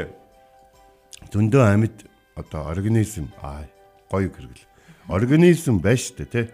зөндөө 1.31 1.63
амьд 1.63 1.97
одоо 2.35 2.67
организм 2.67 3.31
аа 3.39 3.63
гоё 4.11 4.29
гэргэл. 4.29 4.67
Организм 5.07 5.79
байж 5.79 6.11
штэ 6.11 6.27
тий. 6.27 6.45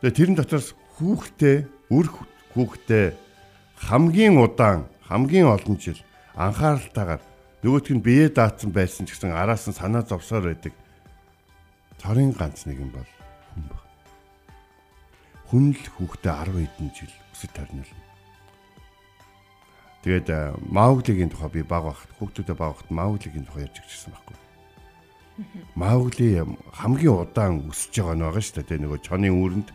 Тэгээ 0.00 0.14
тэрэн 0.14 0.36
дотроос 0.38 0.78
хүүхдээ 0.96 1.56
үр 1.90 2.06
хүүхдээ 2.54 3.06
хамгийн 3.90 4.38
удаан 4.38 4.86
хамгийн 5.10 5.50
олон 5.50 5.76
жил 5.80 5.98
анхааралтайгаар 6.38 7.22
нөгөөтг 7.66 7.92
нь 7.98 8.04
бие 8.04 8.30
даацсан 8.30 8.70
байсан 8.70 9.04
ч 9.04 9.16
гэсэн 9.18 9.34
араас 9.34 9.66
нь 9.66 9.74
санаа 9.74 10.06
зовсоор 10.06 10.54
байдаг. 10.54 10.72
Цорын 12.00 12.32
ганц 12.32 12.64
нэг 12.64 12.80
юм 12.80 12.90
бол 12.96 13.10
хүн 13.52 13.64
баг. 13.68 13.84
Хүн 15.52 15.64
л 15.76 15.84
хүүхдээ 16.00 16.34
10 16.48 16.56
хэдэн 16.56 16.88
жил 16.96 17.14
өсөж 17.36 17.50
тарнилна. 17.52 18.04
Тэгээд 20.00 20.28
Мауглигийн 20.72 21.28
тухай 21.28 21.50
би 21.52 21.62
баг 21.62 21.92
багт 21.92 22.08
хүүхдүүдэд 22.16 22.56
баг 22.56 22.72
багт 22.72 22.88
Мауглигийн 22.88 23.44
тухай 23.44 23.68
ярьж 23.68 23.84
өгчсэн 23.84 24.16
байхгүй. 24.16 24.36
Маугли 25.76 26.44
хамгийн 26.72 27.20
удаан 27.20 27.68
өсөж 27.68 28.00
байгаа 28.00 28.16
нь 28.16 28.24
байгаа 28.24 28.44
шүү 28.44 28.64
дээ 28.64 28.80
нөгөө 28.80 29.00
чоны 29.04 29.28
үүрэнд. 29.28 29.68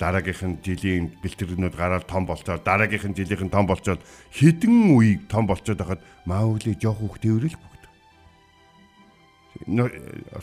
Дараагийнх 0.00 0.42
нь 0.44 0.60
жилийн 0.64 1.04
бэлтгэрнүүд 1.20 1.76
гараад 1.76 2.04
том 2.08 2.24
болцоод 2.24 2.64
дараагийнх 2.64 3.12
нь 3.12 3.16
жилийнх 3.16 3.44
нь 3.44 3.52
том 3.52 3.68
болцоод 3.68 4.00
хідэн 4.32 4.96
үеиг 4.96 5.28
том 5.28 5.44
болцоод 5.44 5.80
байхад 5.80 6.00
Маугли 6.24 6.76
жоох 6.76 7.00
хүүхдээ 7.00 7.32
өрөөл 7.36 7.56
бүгд. 7.60 7.69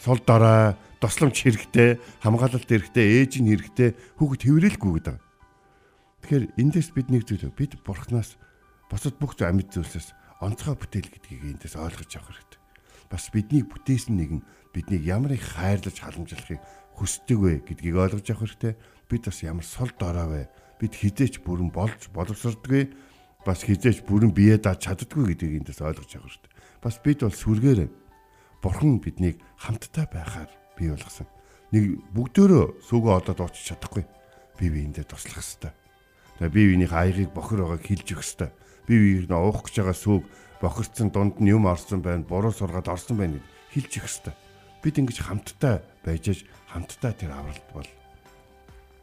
Сул 0.04 0.20
дараа 0.26 0.76
тосломч 1.00 1.48
хэрэгтэй, 1.48 1.98
хамгаалалт 2.22 2.68
хэрэгтэй, 2.68 3.24
ээж 3.24 3.40
нь 3.40 3.50
хэрэгтэй, 3.54 3.96
хүүхэд 4.20 4.42
хэврэлгүй 4.44 4.92
гэдэг. 5.00 5.18
Тэгэхээр 6.28 6.46
эндээс 6.60 6.90
бид 6.92 7.08
нэг 7.14 7.24
зүйл 7.24 7.48
бид 7.56 7.80
бурхнаас 7.88 8.36
босод 8.92 9.16
бүх 9.16 9.40
амьд 9.40 9.72
зүйлсээс 9.72 10.12
онцгой 10.44 10.76
бүтээл 10.76 11.08
гэдгийг 11.08 11.56
эндээс 11.56 11.80
ойлгож 11.80 12.12
авах 12.20 12.36
хэрэгтэй. 12.36 12.62
Бас 13.08 13.24
бидний 13.32 13.64
бүтээсэн 13.64 14.16
нэгэн 14.18 14.42
биднийг 14.76 15.04
ямар 15.08 15.40
их 15.40 15.56
хайрлаж 15.56 15.96
халамжлахыг 15.96 16.60
хүсдэг 17.00 17.38
вэ 17.40 17.54
гэдгийг 17.64 17.96
ойлгож 17.96 18.28
авах 18.28 18.44
хэрэгтэй 18.44 18.74
бид 19.08 19.24
бас 19.24 19.40
ямар 19.46 19.64
сул 19.64 19.92
дорой 19.96 20.28
вэ? 20.28 20.42
Бид 20.84 20.94
хизээч 20.94 21.42
бүрэн 21.48 21.72
болж 21.72 22.12
боловсрдгүй 22.12 22.92
бас 23.48 23.64
хизээч 23.64 24.04
бүрэн 24.04 24.36
бие 24.36 24.60
дааж 24.60 24.84
чаддгүй 24.84 25.32
гэдгийг 25.32 25.64
эндээс 25.64 25.82
ойлгож 25.82 26.12
шүү 26.12 26.44
дээ. 26.44 26.54
Бас 26.84 27.00
бид 27.00 27.24
бол 27.24 27.34
сүргээрээ 27.34 27.90
бурхан 28.62 29.00
биднийг 29.00 29.42
хамтдаа 29.58 30.06
байхаар 30.12 30.52
бий 30.78 30.90
болгосон. 30.90 31.28
Нэг 31.72 32.00
бүгдөө 32.16 32.82
сүгөө 32.88 33.14
одоод 33.22 33.42
очиж 33.44 33.76
чадахгүй. 33.76 34.06
Би 34.58 34.70
биендээ 34.72 35.06
туслах 35.06 35.44
хэрэгтэй. 35.44 35.74
Тэгээ 36.40 36.54
би 36.54 36.62
биенийх 36.72 36.94
аягийг 36.94 37.32
бохор 37.34 37.66
байгааг 37.66 37.84
хилж 37.86 38.08
өгөх 38.08 38.24
хэрэгтэй. 38.24 38.50
Би 38.88 38.94
биеийг 38.98 39.26
нөө 39.30 39.42
уух 39.52 39.68
гэж 39.68 39.76
байгаа 39.84 39.98
сүг 39.98 40.24
бохирцсон 40.62 41.10
дунд 41.14 41.38
нь 41.42 41.52
юм 41.52 41.68
орсон 41.68 42.02
байна, 42.02 42.26
буруу 42.26 42.54
сургаад 42.54 42.88
орсон 42.88 43.18
байна 43.18 43.38
гэж 43.38 43.46
хилж 43.74 43.92
өгөх 43.98 44.06
хэрэгтэй. 44.08 44.36
Бид 44.82 44.96
ингэж 44.98 45.18
хамтдаа 45.22 45.76
байж 46.06 46.24
аж 46.30 46.40
хамтдаа 46.72 47.12
тэр 47.14 47.32
авралт 47.36 47.68
бол 47.74 47.90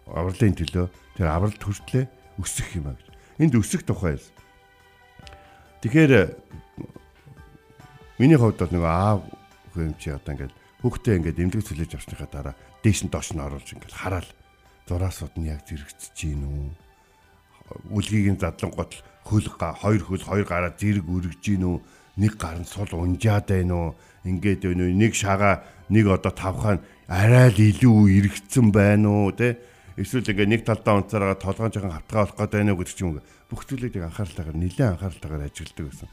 авралын 0.09 0.57
төлөө 0.57 0.87
тэр 1.19 1.29
авралт 1.31 1.63
хүртлээ 1.63 2.05
өсөх 2.39 2.69
юм 2.79 2.91
а 2.91 2.97
гэж. 2.97 3.07
Энд 3.39 3.55
өсөх 3.55 3.83
тухай. 3.87 4.19
Тэгэхээр 5.83 6.35
миний 8.19 8.39
хувьд 8.39 8.59
бол 8.59 8.73
нөгөө 8.73 8.91
аав 8.91 9.21
хөөмчи 9.75 10.09
одоо 10.15 10.33
ингээд 10.35 10.55
хүүхдээ 10.81 11.15
ингээд 11.19 11.41
эмнэлэг 11.43 11.67
цөлөж 11.67 11.93
авсныхаа 11.99 12.31
дараа 12.31 12.55
дээш 12.81 13.01
нь 13.05 13.13
доош 13.13 13.35
нь 13.35 13.43
оруулж 13.43 13.69
ингээд 13.75 13.95
хараал 13.99 14.31
зураасууд 14.87 15.35
нь 15.41 15.51
яг 15.51 15.65
зэрэгцэж 15.67 16.15
гин 16.15 16.43
үү? 16.47 16.67
Үлгийг 17.91 18.37
нь 18.37 18.41
задлан 18.41 18.73
готл 18.73 19.01
хөл 19.25 19.49
хоёр 19.51 20.03
хөл 20.05 20.25
хоёр 20.25 20.47
гараа 20.47 20.73
зэрэг 20.77 21.09
өргөж 21.09 21.41
гин 21.41 21.65
үү? 21.65 21.77
Нэг 22.21 22.37
гар 22.37 22.61
нь 22.61 22.69
сул 22.69 22.93
унжаад 22.93 23.49
байна 23.49 23.75
уу? 23.75 23.91
Ингээд 24.29 24.69
байна 24.69 24.85
уу? 24.85 24.93
Нэг 24.93 25.13
шагаа 25.17 25.65
нэг 25.89 26.05
одоо 26.07 26.33
тавхаа 26.33 26.79
арай 27.09 27.49
л 27.51 27.59
илүү 27.59 27.99
эргэцсэн 28.21 28.69
байна 28.71 29.09
уу 29.09 29.33
те? 29.33 29.57
Эсвэл 29.97 30.29
ингээ 30.29 30.53
нэг 30.53 30.63
талдаа 30.69 31.01
унцаараа 31.01 31.39
толгоон 31.41 31.73
жоохон 31.73 31.97
хатгаа 31.97 32.29
болох 32.29 32.39
гэдэг 32.39 32.71
уу 32.71 32.79
гэдэг 32.85 32.95
ч 32.95 33.01
юм 33.03 33.21
бүх 33.49 33.63
зүйлийг 33.65 33.95
анхаарлаагаар 33.99 34.59
нэлээд 34.59 34.93
анхаарлаагаар 34.99 35.49
ажилладаг 35.49 35.87
гэсэн. 35.89 36.09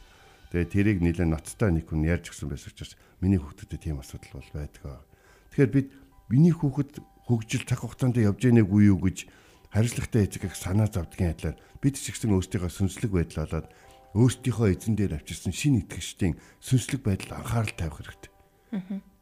Тэгээ 0.52 0.68
тэрийг 0.68 1.00
нэлээд 1.00 1.32
ноцтой 1.32 1.72
нэг 1.72 1.88
хүн 1.88 2.04
ярьж 2.04 2.36
өгсөн 2.36 2.52
байсан 2.52 2.76
учраас 2.76 3.00
миний 3.24 3.40
хүүхдэд 3.40 3.72
тийм 3.80 4.04
асуудал 4.04 4.44
бол 4.44 4.52
байдаг. 4.52 5.08
Тэгэхээр 5.56 5.72
бид 5.72 5.88
миний 6.28 6.52
хүүхэд 6.52 7.00
хөгжил 7.24 7.64
цаг 7.64 7.80
хугацаанд 7.80 8.20
явж 8.20 8.44
ийнэггүй 8.44 8.92
юу 8.92 9.00
гэж 9.00 9.32
хариуцлагатай 9.72 10.28
эцэг 10.28 10.52
их 10.52 10.56
санаа 10.60 10.92
зовдгийн 10.92 11.32
адилаар 11.32 11.56
бид 11.80 11.96
ч 11.96 12.12
гэсэн 12.12 12.36
өөрсдийнхөө 12.36 12.68
сүнслэг 12.68 13.12
байдал 13.16 13.48
болоод 13.48 13.68
өөрсдийнхөө 14.12 14.68
эзэн 14.76 14.96
дээр 15.00 15.16
авчирсан 15.16 15.56
шин 15.56 15.80
итгэгчдийн 15.80 16.36
сүнслэг 16.60 17.00
байдал 17.00 17.40
анхаарал 17.40 17.72
тавих 17.72 18.04
хэрэгтэй. 18.04 18.32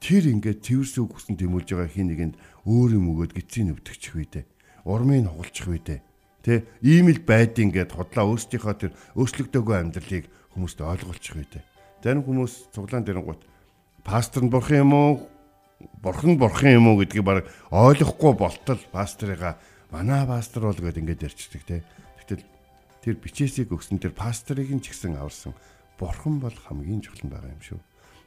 Тэр 0.02 0.24
ингээд 0.34 0.66
цэвэрсэн 0.66 1.06
үгсэн 1.06 1.38
тэмүүлж 1.38 1.70
байгаа 1.78 1.94
хин 1.94 2.10
нэгэнд 2.10 2.36
өөр 2.66 2.90
юм 2.98 3.06
өгөөд 3.14 3.38
гизийн 3.38 3.78
өвдөгчих 3.78 4.18
үедээ 4.18 4.46
урмыг 4.90 5.30
хугалчих 5.30 5.70
үедээ 5.70 6.00
Тэ 6.40 6.64
ийм 6.82 7.12
л 7.12 7.20
байдیں۔ 7.20 7.68
гэд 7.68 7.92
худлаа 7.92 8.26
өөрсдийнхөө 8.32 8.76
тэр 8.80 8.92
өөрчлөгдөөгүй 9.20 9.76
амьдралыг 9.76 10.26
хүмүүст 10.54 10.80
ойлгуулчих 10.82 11.36
үедээ. 11.36 11.64
Зарим 12.04 12.24
хүмүүс 12.24 12.74
цуглаан 12.74 13.06
дэрэнгуут 13.06 13.42
пастор 14.04 14.44
нь 14.44 14.50
бурхан 14.50 14.84
юм 14.88 14.94
уу? 14.94 15.12
Бурхан 16.02 16.40
бурхан 16.40 16.80
юм 16.80 16.88
уу 16.90 17.04
гэдгийг 17.04 17.26
баг 17.26 17.46
ойлгохгүй 17.72 18.34
болтол 18.34 18.82
пасторыгаа 18.92 19.60
манай 19.92 20.26
пастор 20.26 20.72
бол 20.72 20.80
гэд 20.80 21.00
ингээд 21.00 21.28
ярьчихдаг 21.28 21.64
те. 21.68 21.84
Гэтэл 22.24 22.44
тэр 23.04 23.16
бичээсийг 23.20 23.70
өгсөн 23.72 24.00
тэр 24.00 24.16
пасторыг 24.16 24.72
нь 24.72 24.82
ч 24.82 24.96
гэсэн 24.96 25.20
аварсан 25.20 25.54
бурхан 26.00 26.40
бол 26.40 26.56
хамгийн 26.56 27.04
чухал 27.04 27.30
байгаа 27.30 27.52
юм 27.52 27.64
шүү. 27.64 27.80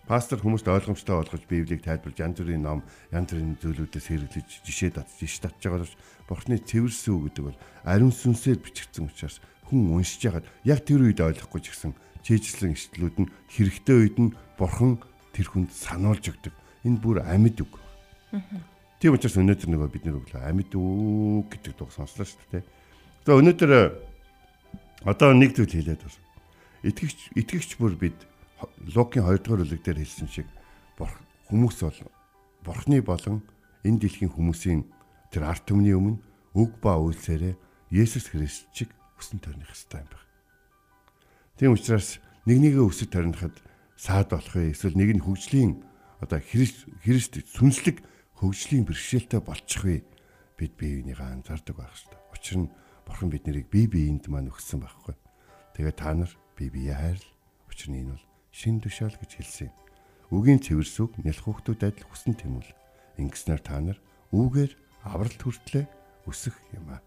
Пастор 0.07 0.43
хүмүүст 0.43 0.67
ойлгомжтой 0.67 1.15
болгож 1.15 1.43
Библийг 1.47 1.87
тайлбарж 1.87 2.19
янз 2.19 2.37
бүрийн 2.43 2.63
ном, 2.67 2.83
янз 3.15 3.31
бүрийн 3.31 3.55
зүйлүүдээс 3.63 4.07
хэрэглэж 4.11 4.49
жишээ 4.67 4.91
татж, 4.99 5.15
жишээ 5.23 5.47
татж 5.47 5.63
байгаа 5.63 5.87
бол 5.87 5.97
Бурхны 6.27 6.59
цэвэрсэн 6.59 7.15
үг 7.15 7.23
гэдэг 7.31 7.45
бол 7.47 7.59
ариун 7.87 8.11
сүнсээр 8.11 8.59
бичигдсэн 8.59 9.07
учраас 9.07 9.39
хүн 9.71 9.95
уншиж 9.95 10.27
яхад 10.27 10.45
яг 10.67 10.83
тэр 10.83 11.07
үед 11.07 11.23
ойлгохгүй 11.23 11.61
ч 11.63 11.71
гэсэн 11.71 11.95
чийжлэн 12.23 12.75
ишлүүд 12.75 13.17
нь 13.23 13.33
хэрэгтэй 13.51 13.97
үед 13.99 14.17
нь 14.19 14.35
Бурхан 14.59 14.99
тэр 15.35 15.47
хүнд 15.51 15.71
сануулж 15.75 16.25
өгдөг. 16.31 16.55
Энэ 16.87 16.99
бүр 17.03 17.23
амьд 17.23 17.59
үг. 17.63 17.73
Тийм 19.03 19.19
учраас 19.19 19.39
өнөөдөр 19.39 19.69
нөгөө 19.71 19.91
бид 19.91 20.05
нар 20.07 20.19
өглөө 20.23 20.43
амьд 20.47 20.73
үг 20.79 21.47
гэдэг 21.51 21.75
дуу 21.75 21.91
сонслоо 21.91 22.27
шүү 22.27 22.63
дээ. 22.63 22.65
Тэгээ 23.27 23.41
өнөөдөр 23.43 23.73
одоо 25.07 25.31
нэг 25.35 25.59
зүйл 25.59 25.75
хэлээд 25.75 26.03
байна. 26.07 26.23
Итгэгч 26.87 27.19
итгэгч 27.35 27.71
бүр 27.79 27.99
бид 27.99 28.19
Лукийн 28.95 29.27
2 29.27 29.43
дугаар 29.43 29.67
бүлэг 29.67 29.83
дээр 29.83 29.99
хэлсэн 30.03 30.31
шиг 30.31 30.47
хүмүүс 31.51 31.79
бол 31.83 31.99
Бурхны 32.63 33.03
болон 33.03 33.43
энэ 33.83 34.07
дэлхийн 34.07 34.31
хүмүүсийн 34.31 34.87
тэр 35.35 35.51
арт 35.51 35.67
түмний 35.67 35.99
өмнө 35.99 36.23
үг 36.55 36.79
ба 36.79 36.95
үйлсээрээ 37.03 37.59
Есүс 37.91 38.31
Христ 38.31 38.71
чиг 38.71 38.95
өсөн 39.19 39.43
төрних 39.43 39.69
хэвээр 39.69 40.07
юм 40.07 40.09
байна. 40.15 40.32
Тийм 41.61 41.77
учраас 41.77 42.19
нэг 42.49 42.59
нэгээ 42.59 42.85
өсөж 42.85 43.09
төрнөхөд 43.13 43.57
саад 43.97 44.33
болох 44.33 44.57
вэ? 44.57 44.73
Эсвэл 44.73 44.97
нэг 44.97 45.21
нь 45.21 45.25
хөгжлийн 45.25 45.85
одоо 46.25 46.41
Христ 46.41 46.89
Христ 47.05 47.39
сүнслэг 47.53 48.01
хөгжлийн 48.41 48.89
бэрхшээлтэй 48.89 49.41
болчих 49.45 49.83
вэ? 49.85 49.97
Бид 50.57 50.73
бие 50.81 51.05
бинийгээ 51.05 51.29
анзаардаг 51.29 51.77
байх 51.77 51.93
хэрэгтэй. 51.93 52.21
Учир 52.33 52.57
нь 52.65 52.73
Бурхан 53.05 53.29
бид 53.29 53.45
нарыг 53.47 53.69
бие 53.69 53.87
биеинд 53.87 54.27
маань 54.33 54.49
өгсөн 54.49 54.81
байхгүй. 54.81 55.15
Тэгээ 55.77 55.95
та 55.95 56.15
нар 56.17 56.33
бие 56.57 56.71
биеэ 56.73 56.97
хайрл. 56.97 57.29
Учир 57.69 57.89
нь 57.93 58.01
энэ 58.01 58.17
бол 58.17 58.25
шин 58.51 58.81
тушаал 58.81 59.17
гэж 59.21 59.33
хэлсэн 59.37 59.69
юм. 59.69 59.77
Үгийн 60.33 60.61
цэвэрсүг 60.65 61.21
нялх 61.21 61.45
хүүхдүүд 61.45 61.81
адил 61.85 62.09
хүсэн 62.09 62.33
тэмүүл. 62.33 62.71
Ингэснээр 63.21 63.61
та 63.61 63.77
нар 63.85 63.99
үүгээр 64.33 64.73
авралт 65.05 65.41
хүртлээ 65.43 65.85
өсөх 66.25 66.57
юм 66.73 66.97
аа. 66.97 67.05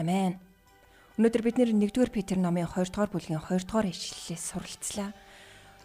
Амен. 0.00 0.40
Өнөөдөр 1.14 1.42
бид 1.46 1.58
1-р 1.62 2.10
Петр 2.10 2.42
номын 2.42 2.66
2-р 2.66 3.06
бүлгийн 3.06 3.38
2-р 3.38 3.86
ишлэлээс 3.86 4.50
суралцлаа. 4.50 5.14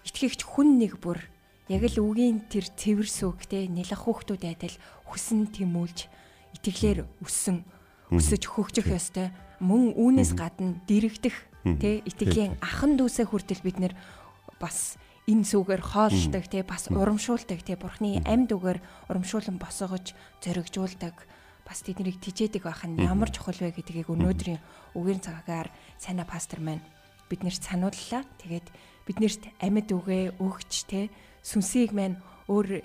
Итгэгч 0.02 0.42
хүн 0.42 0.82
нэг 0.82 0.98
бүр 0.98 1.22
яг 1.70 1.86
л 1.86 2.02
үгийн 2.02 2.50
тэр 2.50 2.66
цэвэрсүгтэй 2.66 3.70
нялх 3.70 3.94
хүүхдүүд 3.94 4.44
адил 4.50 4.74
хүсэн 5.06 5.54
тэмүүлж 5.54 6.10
итгэлээр 6.58 7.06
өссөн 7.22 7.62
өсөж 8.10 8.42
хөгжих 8.50 8.90
ёстой. 8.90 9.30
Мөн 9.62 9.94
үүнээс 9.94 10.34
гадна 10.34 10.82
дэрэгдэх 10.90 11.38
тэ 11.78 12.02
итгэлийн 12.10 12.58
ахан 12.66 12.98
дүүсээ 12.98 13.30
хүртэл 13.30 13.62
бид 13.62 13.78
нэр 13.78 13.94
бас 14.58 14.98
энэ 15.30 15.46
сүгээр 15.46 15.94
хооллдог 15.94 16.50
те 16.50 16.66
бас 16.66 16.90
урамшуулдаг 16.90 17.62
те 17.62 17.78
бурхны 17.78 18.18
амьд 18.26 18.50
үгээр 18.50 18.82
урамшуулан 19.14 19.62
босгож 19.62 20.18
зоригжуулдаг 20.42 21.14
бас 21.70 21.86
тэднийг 21.86 22.18
тижээдэг 22.18 22.66
байх 22.66 22.82
нь 22.90 22.98
ямар 22.98 23.30
чухал 23.30 23.54
вэ 23.54 23.78
гэдгийг 23.78 24.10
өнөөдрийн 24.10 24.58
үгийн 24.98 25.22
цагаагаар 25.22 25.70
сайна 26.02 26.26
пастор 26.26 26.66
маань 26.66 26.82
биднэрт 27.30 27.62
санууллаа. 27.62 28.26
Тэгээд 28.42 28.68
биднэрт 29.06 29.54
амьд 29.62 29.90
үгээ 29.94 30.42
өгч 30.42 30.90
те 30.90 31.14
сүнсийг 31.46 31.94
маань 31.94 32.18
өөр 32.50 32.82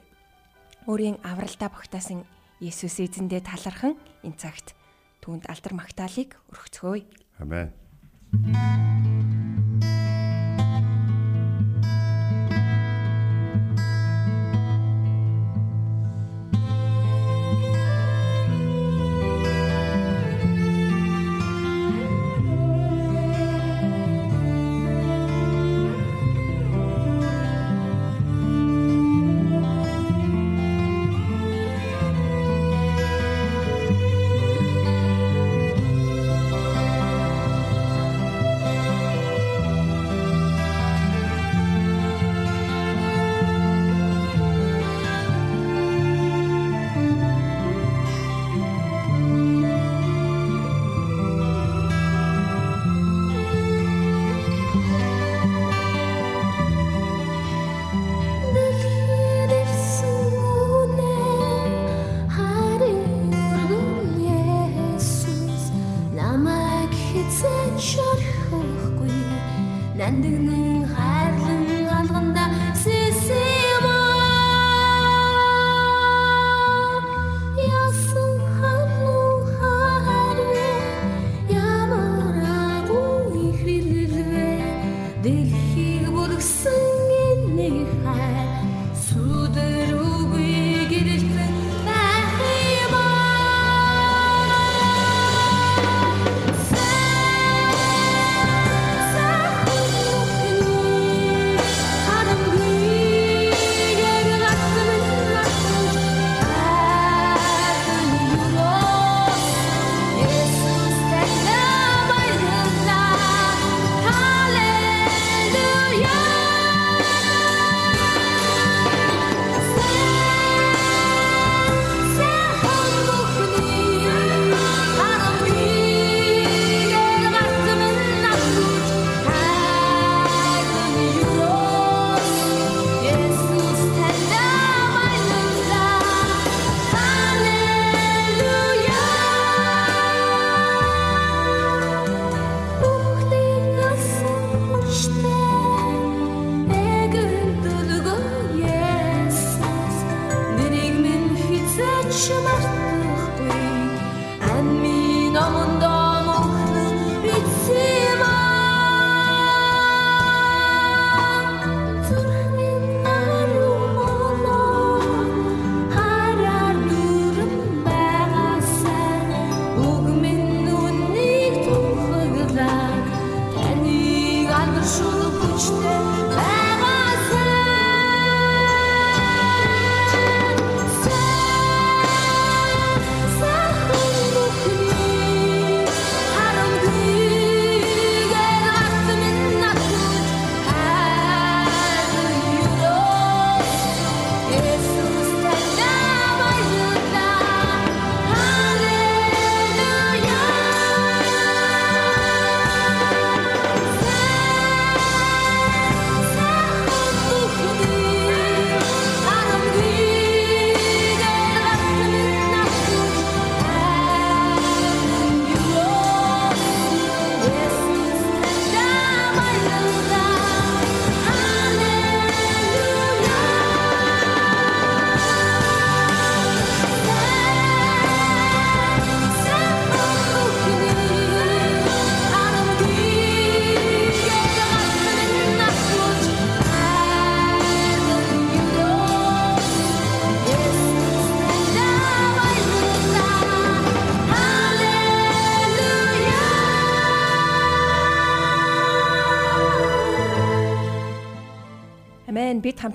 өөрийн 0.85 1.16
авралдаа 1.25 1.73
багтаасан 1.73 2.29
Есүс 2.61 3.01
эзэндээ 3.01 3.40
талархан 3.40 3.97
энэ 4.20 4.37
цагт 4.37 4.77
түүнд 5.25 5.49
алдар 5.49 5.73
магтаалык 5.73 6.37
өргөцгөөе. 6.53 7.03
Амен. 7.40 7.73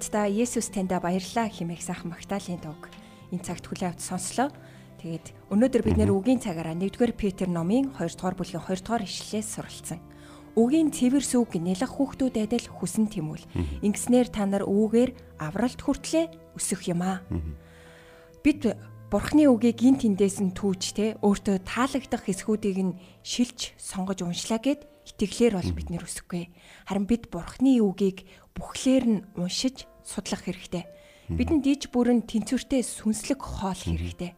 Хамтдаа 0.10 0.26
Есүс 0.26 0.74
таньда 0.74 0.98
баярлалаа 0.98 1.54
хэмээх 1.54 1.86
сайхан 1.86 2.10
магтаалын 2.10 2.58
дуу 2.66 2.74
энэ 3.30 3.46
цагт 3.46 3.70
хүлээ 3.70 3.94
авч 3.94 4.10
сонслоо. 4.10 4.50
Тэгээд 4.98 5.54
өнөөдөр 5.54 5.86
бид 5.86 5.98
нэр 6.02 6.10
үгийн 6.10 6.42
цагаараа 6.42 6.74
1-р 6.74 7.14
Петр 7.14 7.46
номын 7.46 7.94
2-р 7.94 8.34
бүлгийн 8.34 8.58
2-р 8.58 9.06
ишлэлээс 9.06 9.50
суралцсан. 9.54 10.02
Үгийн 10.58 10.90
цэвэр 10.90 11.22
сүг 11.22 11.62
нэлэх 11.62 11.94
хүүхдүүдэд 11.94 12.58
л 12.58 12.74
хүсэн 12.74 13.06
тэмүүл. 13.06 13.46
Ингэснээр 13.86 14.34
та 14.34 14.50
нар 14.50 14.66
үүгээр 14.66 15.14
авралт 15.46 15.78
хүртлээ 15.78 16.58
өсөх 16.58 16.90
юм 16.90 17.06
аа. 17.06 17.22
Бид 18.42 18.66
Бурхны 19.14 19.46
үгийг 19.46 19.78
гин 19.78 19.98
тэндээс 19.98 20.42
нь 20.42 20.58
түүж 20.58 20.82
те 20.98 21.18
өөртөө 21.22 21.66
таалагдах 21.70 22.26
хэсгүүдийг 22.26 22.78
нь 22.82 22.98
шилж 23.26 23.74
сонгож 23.78 24.26
уншлаа 24.26 24.62
гэд 24.62 24.86
итгэлээр 25.10 25.54
бол 25.58 25.74
бид 25.74 25.90
нэр 25.90 26.06
өсөхгүй. 26.06 26.54
Харин 26.86 27.10
бид 27.10 27.34
Бурхны 27.34 27.82
үгийг 27.82 28.30
бүхлээр 28.54 29.06
нь 29.10 29.20
уншиж 29.34 29.90
судлах 30.06 30.46
хэрэгтэй. 30.46 30.86
Бидэнд 31.30 31.62
диж 31.62 31.94
бүрэн 31.94 32.26
тэнцвэртэй 32.26 32.82
сүнслэг 32.82 33.40
хоол 33.42 33.78
хэрэгтэй. 33.78 34.34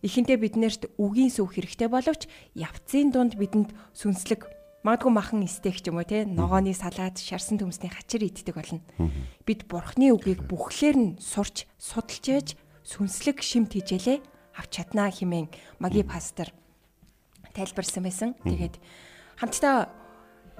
Ихэнхдээ 0.00 0.38
биднэрт 0.40 0.82
үгийн 0.96 1.28
сүх 1.28 1.58
хэрэгтэй 1.58 1.90
боловч 1.90 2.30
явцын 2.56 3.12
дунд 3.12 3.36
бидэнд 3.36 3.74
сүнслэг 3.92 4.48
магадгүй 4.80 5.12
махан 5.12 5.44
стейк 5.44 5.82
ч 5.84 5.92
юм 5.92 6.00
уу 6.00 6.08
те 6.08 6.24
ногооны 6.24 6.72
салаад 6.72 7.20
шарсан 7.20 7.60
төмсний 7.60 7.92
хачир 7.92 8.24
иддэг 8.24 8.56
болно. 8.56 8.80
Бид 9.44 9.68
бурхны 9.68 10.16
үгийг 10.16 10.48
бүхлээр 10.48 10.96
нь 10.96 11.10
сурч 11.20 11.68
судалж 11.76 12.24
яаж 12.24 12.48
сүнслэг 12.86 13.44
шимт 13.44 13.76
хижээлээ 13.76 14.24
авч 14.56 14.70
чаднаа 14.72 15.12
хэмээн 15.12 15.52
маги 15.84 16.00
пастор 16.00 16.48
тайлбарсан 17.52 18.02
байсан. 18.06 18.30
Тэгээд 18.40 18.80
хамтдаа 19.36 19.92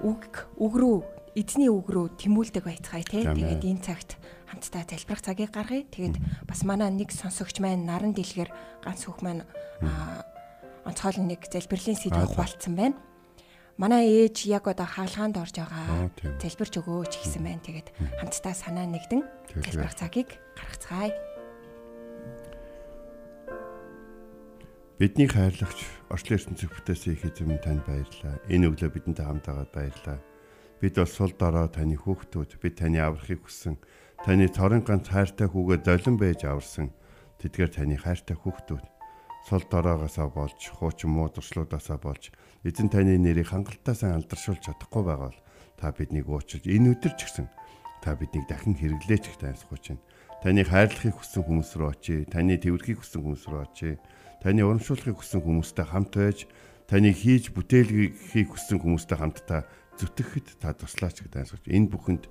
үг 0.05 0.53
үг 0.61 0.75
рүү 0.77 0.99
эзний 1.39 1.71
үг 1.71 1.87
рүү 1.91 2.19
тэмүүлдэг 2.19 2.65
байцгаая 2.67 3.05
те. 3.07 3.23
Тэгээд 3.23 3.63
энэ 3.63 3.85
цагт 3.85 4.19
хамтдаа 4.51 4.83
залбирах 4.83 5.23
цагийг 5.23 5.51
гаргая. 5.55 5.87
Тэгээд 5.87 6.17
бас 6.49 6.61
манай 6.67 6.91
нэг 6.91 7.15
сонсогч 7.15 7.63
маань 7.63 7.87
наран 7.87 8.15
дэлгэр 8.15 8.51
ганц 8.83 9.07
хүүх 9.07 9.23
маань 9.23 9.47
онцгой 10.83 11.23
нэг 11.23 11.47
залбирлын 11.47 11.99
сэдвийг 11.99 12.35
хуваалцсан 12.35 12.75
байна. 12.75 12.99
Манай 13.79 14.11
ээж 14.11 14.45
яг 14.51 14.69
одоо 14.69 14.85
хаалгаанд 14.85 15.41
орж 15.41 15.57
байгаа. 15.57 16.11
Залбирч 16.43 16.75
өгөөч 16.83 17.15
гэсэн 17.23 17.43
байна. 17.47 17.65
Тэгээд 17.65 17.89
хамтдаа 18.21 18.53
санаа 18.53 18.85
нэгдэн 18.91 19.23
залбирах 19.55 19.97
цагийг 19.97 20.37
гаргацгаая. 20.59 21.15
Бидний 25.01 25.25
хайрлагч 25.25 25.81
орчлын 26.13 26.37
ертөнцөд 26.37 26.77
бүтээсэн 26.77 27.17
их 27.17 27.25
эзэм 27.25 27.57
танд 27.65 27.81
баярлалаа. 27.89 28.37
Энэ 28.53 28.69
өглөө 28.69 28.93
бидэнтэй 28.93 29.25
хамт 29.25 29.49
байгаад 29.49 29.73
баярлалаа. 29.73 30.21
Бид 30.81 30.97
бол 30.97 31.07
сул 31.07 31.33
дорой 31.37 31.69
таны 31.69 31.97
хүүхдүүд, 32.01 32.57
бид 32.57 32.81
таны 32.81 33.05
аврахыг 33.05 33.45
хүссэн. 33.45 33.77
Таны 34.25 34.49
цорын 34.49 34.81
ганц 34.81 35.13
хайртай 35.13 35.49
хүүгээ 35.49 35.85
золин 35.85 36.17
байж 36.17 36.49
аварсан. 36.49 36.91
Тэдгээр 37.39 37.71
таны 37.71 37.97
хайртай 38.01 38.37
хүүхдүүд. 38.41 38.85
Сул 39.45 39.65
дороогоосаа 39.69 40.29
болж, 40.33 40.57
хуучин 40.57 41.13
муу 41.13 41.29
туршлуудаасаа 41.29 42.01
болж, 42.01 42.33
эзэн 42.65 42.89
таны 42.89 43.17
нэрийг 43.21 43.53
хангалттай 43.53 43.97
алдаршуулж 44.13 44.65
чадахгүй 44.65 45.05
байгаа 45.05 45.33
бол 45.33 45.41
та 45.81 45.93
биднийг 45.93 46.29
уучлж 46.29 46.65
энэ 46.65 46.97
өдөр 46.97 47.13
ч 47.17 47.25
гэсэн 47.25 47.49
та 48.05 48.17
биднийг 48.17 48.45
дахин 48.49 48.77
хэрэглээч 48.77 49.25
их 49.33 49.41
тайлсгууч 49.41 49.97
байна. 49.97 50.05
Таны 50.45 50.65
хайрлахыг 50.65 51.17
хүссэн 51.17 51.45
хүмүүс 51.45 51.71
рүү 51.77 51.89
очие. 51.89 52.29
Таны 52.29 52.61
тэрвэрхийг 52.61 53.01
хүссэн 53.01 53.21
хүмүүс 53.25 53.45
рүү 53.49 53.61
очие 53.65 53.95
таны 54.41 54.65
урамшуулгыг 54.65 55.21
хүссэн 55.21 55.45
хүмүүстэй 55.45 55.85
хамт 55.85 56.17
байж 56.17 56.49
таны 56.89 57.13
хийж 57.13 57.53
бүтээлгийг 57.53 58.49
хүссэн 58.49 58.81
хүмүүстэй 58.81 59.19
хамтдаа 59.21 59.69
зүтгэхэд 60.01 60.49
та 60.57 60.73
туслаач 60.73 61.21
гэдэг 61.21 61.41
answerч. 61.45 61.65
Энэ 61.69 61.93
бүхэнд 61.93 62.25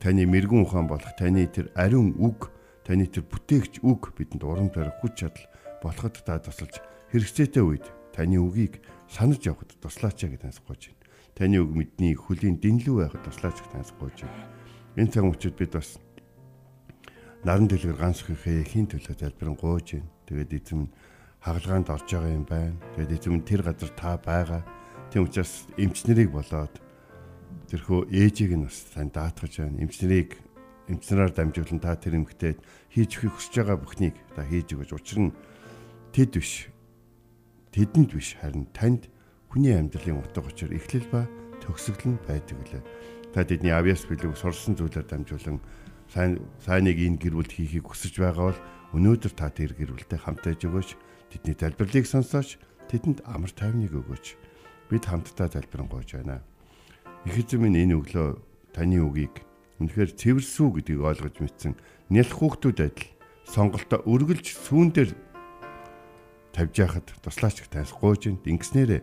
таны 0.00 0.28
мэрэгүн 0.28 0.68
ухаан 0.68 0.86
болох 0.86 1.12
таны 1.16 1.48
тэр 1.48 1.72
ариун 1.72 2.12
үг, 2.20 2.52
таны 2.84 3.08
тэр 3.08 3.24
бүтээгч 3.24 3.80
үг 3.80 4.12
бидэнд 4.12 4.44
урам 4.44 4.68
зориг 4.68 5.00
хүч 5.00 5.24
чадал 5.24 5.46
болоход 5.80 6.20
та 6.20 6.36
тусалж 6.36 6.78
хэрэгцээтэй 7.10 7.64
үед 7.64 7.86
таны 8.12 8.36
үгийг 8.40 8.84
санаж 9.08 9.40
явахд 9.44 9.76
туслаач 9.80 10.20
гэдэг 10.20 10.44
answerч 10.52 10.92
байна. 10.92 11.04
Таны 11.36 11.56
үг 11.64 11.72
мэдний 11.72 12.14
хөлийн 12.16 12.60
дэнлүү 12.60 12.94
байхад 13.08 13.24
туслаач 13.24 13.56
гэдэг 13.64 13.80
answerч 13.80 14.18
байна. 14.24 14.44
Энэ 14.96 15.12
цаг 15.12 15.24
мөчид 15.24 15.56
бид 15.56 15.72
бас 15.72 16.00
наран 17.44 17.68
дэлгэр 17.68 17.96
ганц 18.00 18.24
хөхөө 18.24 18.64
хин 18.64 18.88
төлөө 18.88 19.14
залбирэн 19.16 19.56
гоож 19.56 20.00
байна. 20.00 20.10
Тэгээд 20.26 20.56
эзэм 20.56 20.88
хагалгаанд 21.44 21.88
орж 21.92 22.08
байгаа 22.08 22.32
юм 22.32 22.46
байна. 22.48 22.76
Тэгээд 22.96 23.14
эзэм 23.20 23.44
тэр 23.44 23.62
газар 23.62 23.92
та 23.94 24.16
байгаа. 24.18 24.62
Тийм 25.12 25.28
учраас 25.28 25.68
эмчнэрийг 25.76 26.32
болоод 26.32 26.74
тэрхүү 27.70 28.12
ээжийг 28.12 28.52
нь 28.54 28.66
бас 28.66 28.78
сайн 28.94 29.10
даатгаж 29.10 29.52
байна. 29.58 29.82
Эмчнэрийг 29.82 30.38
эмчнэрээр 30.86 31.32
дамжуулан 31.34 31.80
та 31.82 31.98
тэр 31.98 32.22
эмгтээд 32.22 32.58
хийж 32.94 33.10
өгөхийг 33.18 33.34
хүсэж 33.34 33.54
байгаа 33.58 33.78
бүхнийг 33.82 34.16
та 34.38 34.46
хийж 34.46 34.68
өгөөж 34.76 34.90
учир 34.94 35.18
нь 35.18 35.36
тэд 36.14 36.38
биш. 36.38 36.70
Тэдэнд 37.74 38.10
биш 38.14 38.38
харин 38.38 38.70
танд 38.70 39.10
хүний 39.50 39.74
амьдралын 39.74 40.22
утга 40.22 40.46
учир 40.46 40.70
эхлэл 40.70 41.10
ба 41.10 41.26
төгсгөл 41.64 42.14
нь 42.14 42.22
байдаг 42.28 42.58
лээ. 42.70 42.82
Та 43.34 43.42
тэдний 43.42 43.74
авьяас 43.74 44.06
билүү 44.06 44.38
сурсан 44.38 44.78
зүйлээр 44.78 45.06
дамжуулан 45.10 45.58
сайн 46.08 46.38
сайныг 46.62 46.96
энэ 47.02 47.18
гэр 47.18 47.34
бүлд 47.34 47.52
хийхийг 47.52 47.90
хүсэж 47.90 48.22
байгаа 48.22 48.54
бол 48.54 48.60
өнөөдөр 48.94 49.32
та 49.34 49.50
тэр 49.50 49.74
гэр 49.74 49.90
бүлтэй 49.92 50.20
хамтаж 50.22 50.62
өгөөч 50.62 50.90
тэдний 51.34 51.56
залбирлыг 51.58 52.06
сонсооч 52.06 52.56
тэдэнд 52.88 53.26
амар 53.26 53.50
тайвныг 53.50 53.92
өгөөч. 53.92 54.26
Бид 54.86 55.04
хамтдаа 55.04 55.50
залбирanгуйж 55.50 56.14
байна. 56.14 56.46
Их 57.26 57.34
эзэн 57.42 57.58
минь 57.58 57.82
энэ 57.82 57.98
өглөө 57.98 58.38
таны 58.70 59.02
үгийг 59.02 59.42
үнэхээр 59.82 60.14
цэвэрсүү 60.14 60.68
гэдгийг 60.78 61.02
ойлгож 61.02 61.36
мэдсэн 61.42 61.74
нялх 62.14 62.32
хүүхдүүд 62.38 62.78
адил 62.86 63.10
сонголтоо 63.50 64.00
өргөлж 64.06 64.46
сүүн 64.54 64.94
дээр 64.94 65.10
тавьж 66.54 66.74
яхад 66.78 67.10
туслаач 67.20 67.66
тайлсгууж 67.66 68.30
ин 68.30 68.38
ингэснээрээ 68.40 69.02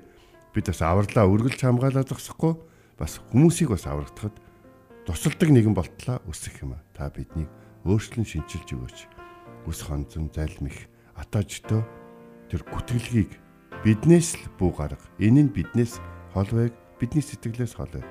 бид 0.55 0.65
бас 0.71 0.81
авралаа 0.81 1.27
өргөлж 1.27 1.59
хамгаалаад 1.59 2.09
зогсохгүй 2.09 2.53
бас 2.95 3.19
хүмүүсийг 3.29 3.75
бас 3.75 3.85
аврагдахад 3.91 4.39
тусалдаг 5.05 5.49
нэгэн 5.51 5.75
болтлоо 5.75 6.23
өсөх 6.29 6.63
юм 6.63 6.77
а. 6.77 6.83
Та 6.95 7.11
биднийг 7.11 7.51
өөрчлөн 7.83 8.23
шинчилж 8.23 8.69
өгөөч. 8.71 8.99
Үс 9.67 9.83
хонцон 9.83 10.31
залмих 10.31 10.87
атаажтоо 11.19 11.83
тэр 12.47 12.61
гүтгэлгийг 12.71 13.31
биднээс 13.83 14.39
л 14.39 14.45
бүү 14.55 14.71
гарга. 14.77 15.05
Энэ 15.19 15.49
нь 15.49 15.51
биднээс 15.51 15.99
хол 16.31 16.49
байг, 16.55 16.73
бидний 17.03 17.19
сэтгэлээс 17.19 17.75
хол 17.75 17.91
байг. 17.91 18.07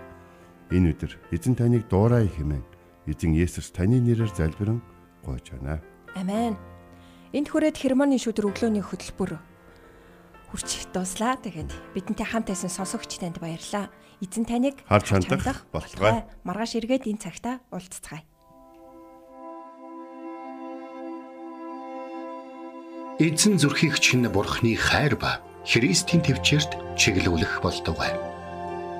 Энэ 0.68 0.92
өдөр 0.92 1.12
эзэн 1.32 1.56
таныг 1.56 1.88
дуурай 1.88 2.28
хэмээн 2.28 2.64
эзэн 3.08 3.32
Есүс 3.32 3.72
таны 3.72 4.04
нэрээр 4.04 4.28
залбирэн 4.36 4.84
гойж 5.24 5.56
байна. 5.56 5.80
Амен. 6.12 6.60
Энд 7.32 7.48
хүрээд 7.48 7.80
хермоны 7.80 8.20
шүдэр 8.20 8.52
өглөөний 8.52 8.84
хөтөлбөр 8.84 9.40
хүрч 10.52 10.92
дуслаа. 10.92 11.40
Тэгээд 11.40 11.72
бидэнтэй 11.96 12.28
хамт 12.28 12.52
байсан 12.52 12.68
сонсогч 12.68 13.16
танд 13.16 13.40
баярлалаа. 13.40 13.88
Эзэн 14.20 14.44
таныг 14.44 14.84
Харж 14.84 15.08
хандах 15.08 15.64
болтугай. 15.72 16.28
Маргааш 16.44 16.76
эргээд 16.76 17.08
энэ 17.08 17.24
цагта 17.24 17.64
уулзцгаая. 17.72 18.28
Эзэн 23.16 23.56
зүрхийг 23.56 23.96
чинь 23.96 24.28
бурхны 24.28 24.76
хайр 24.76 25.16
ба 25.16 25.40
Христийн 25.64 26.20
төвчөрт 26.20 26.98
чиглүүлэх 26.98 27.62
болтугай. 27.62 28.31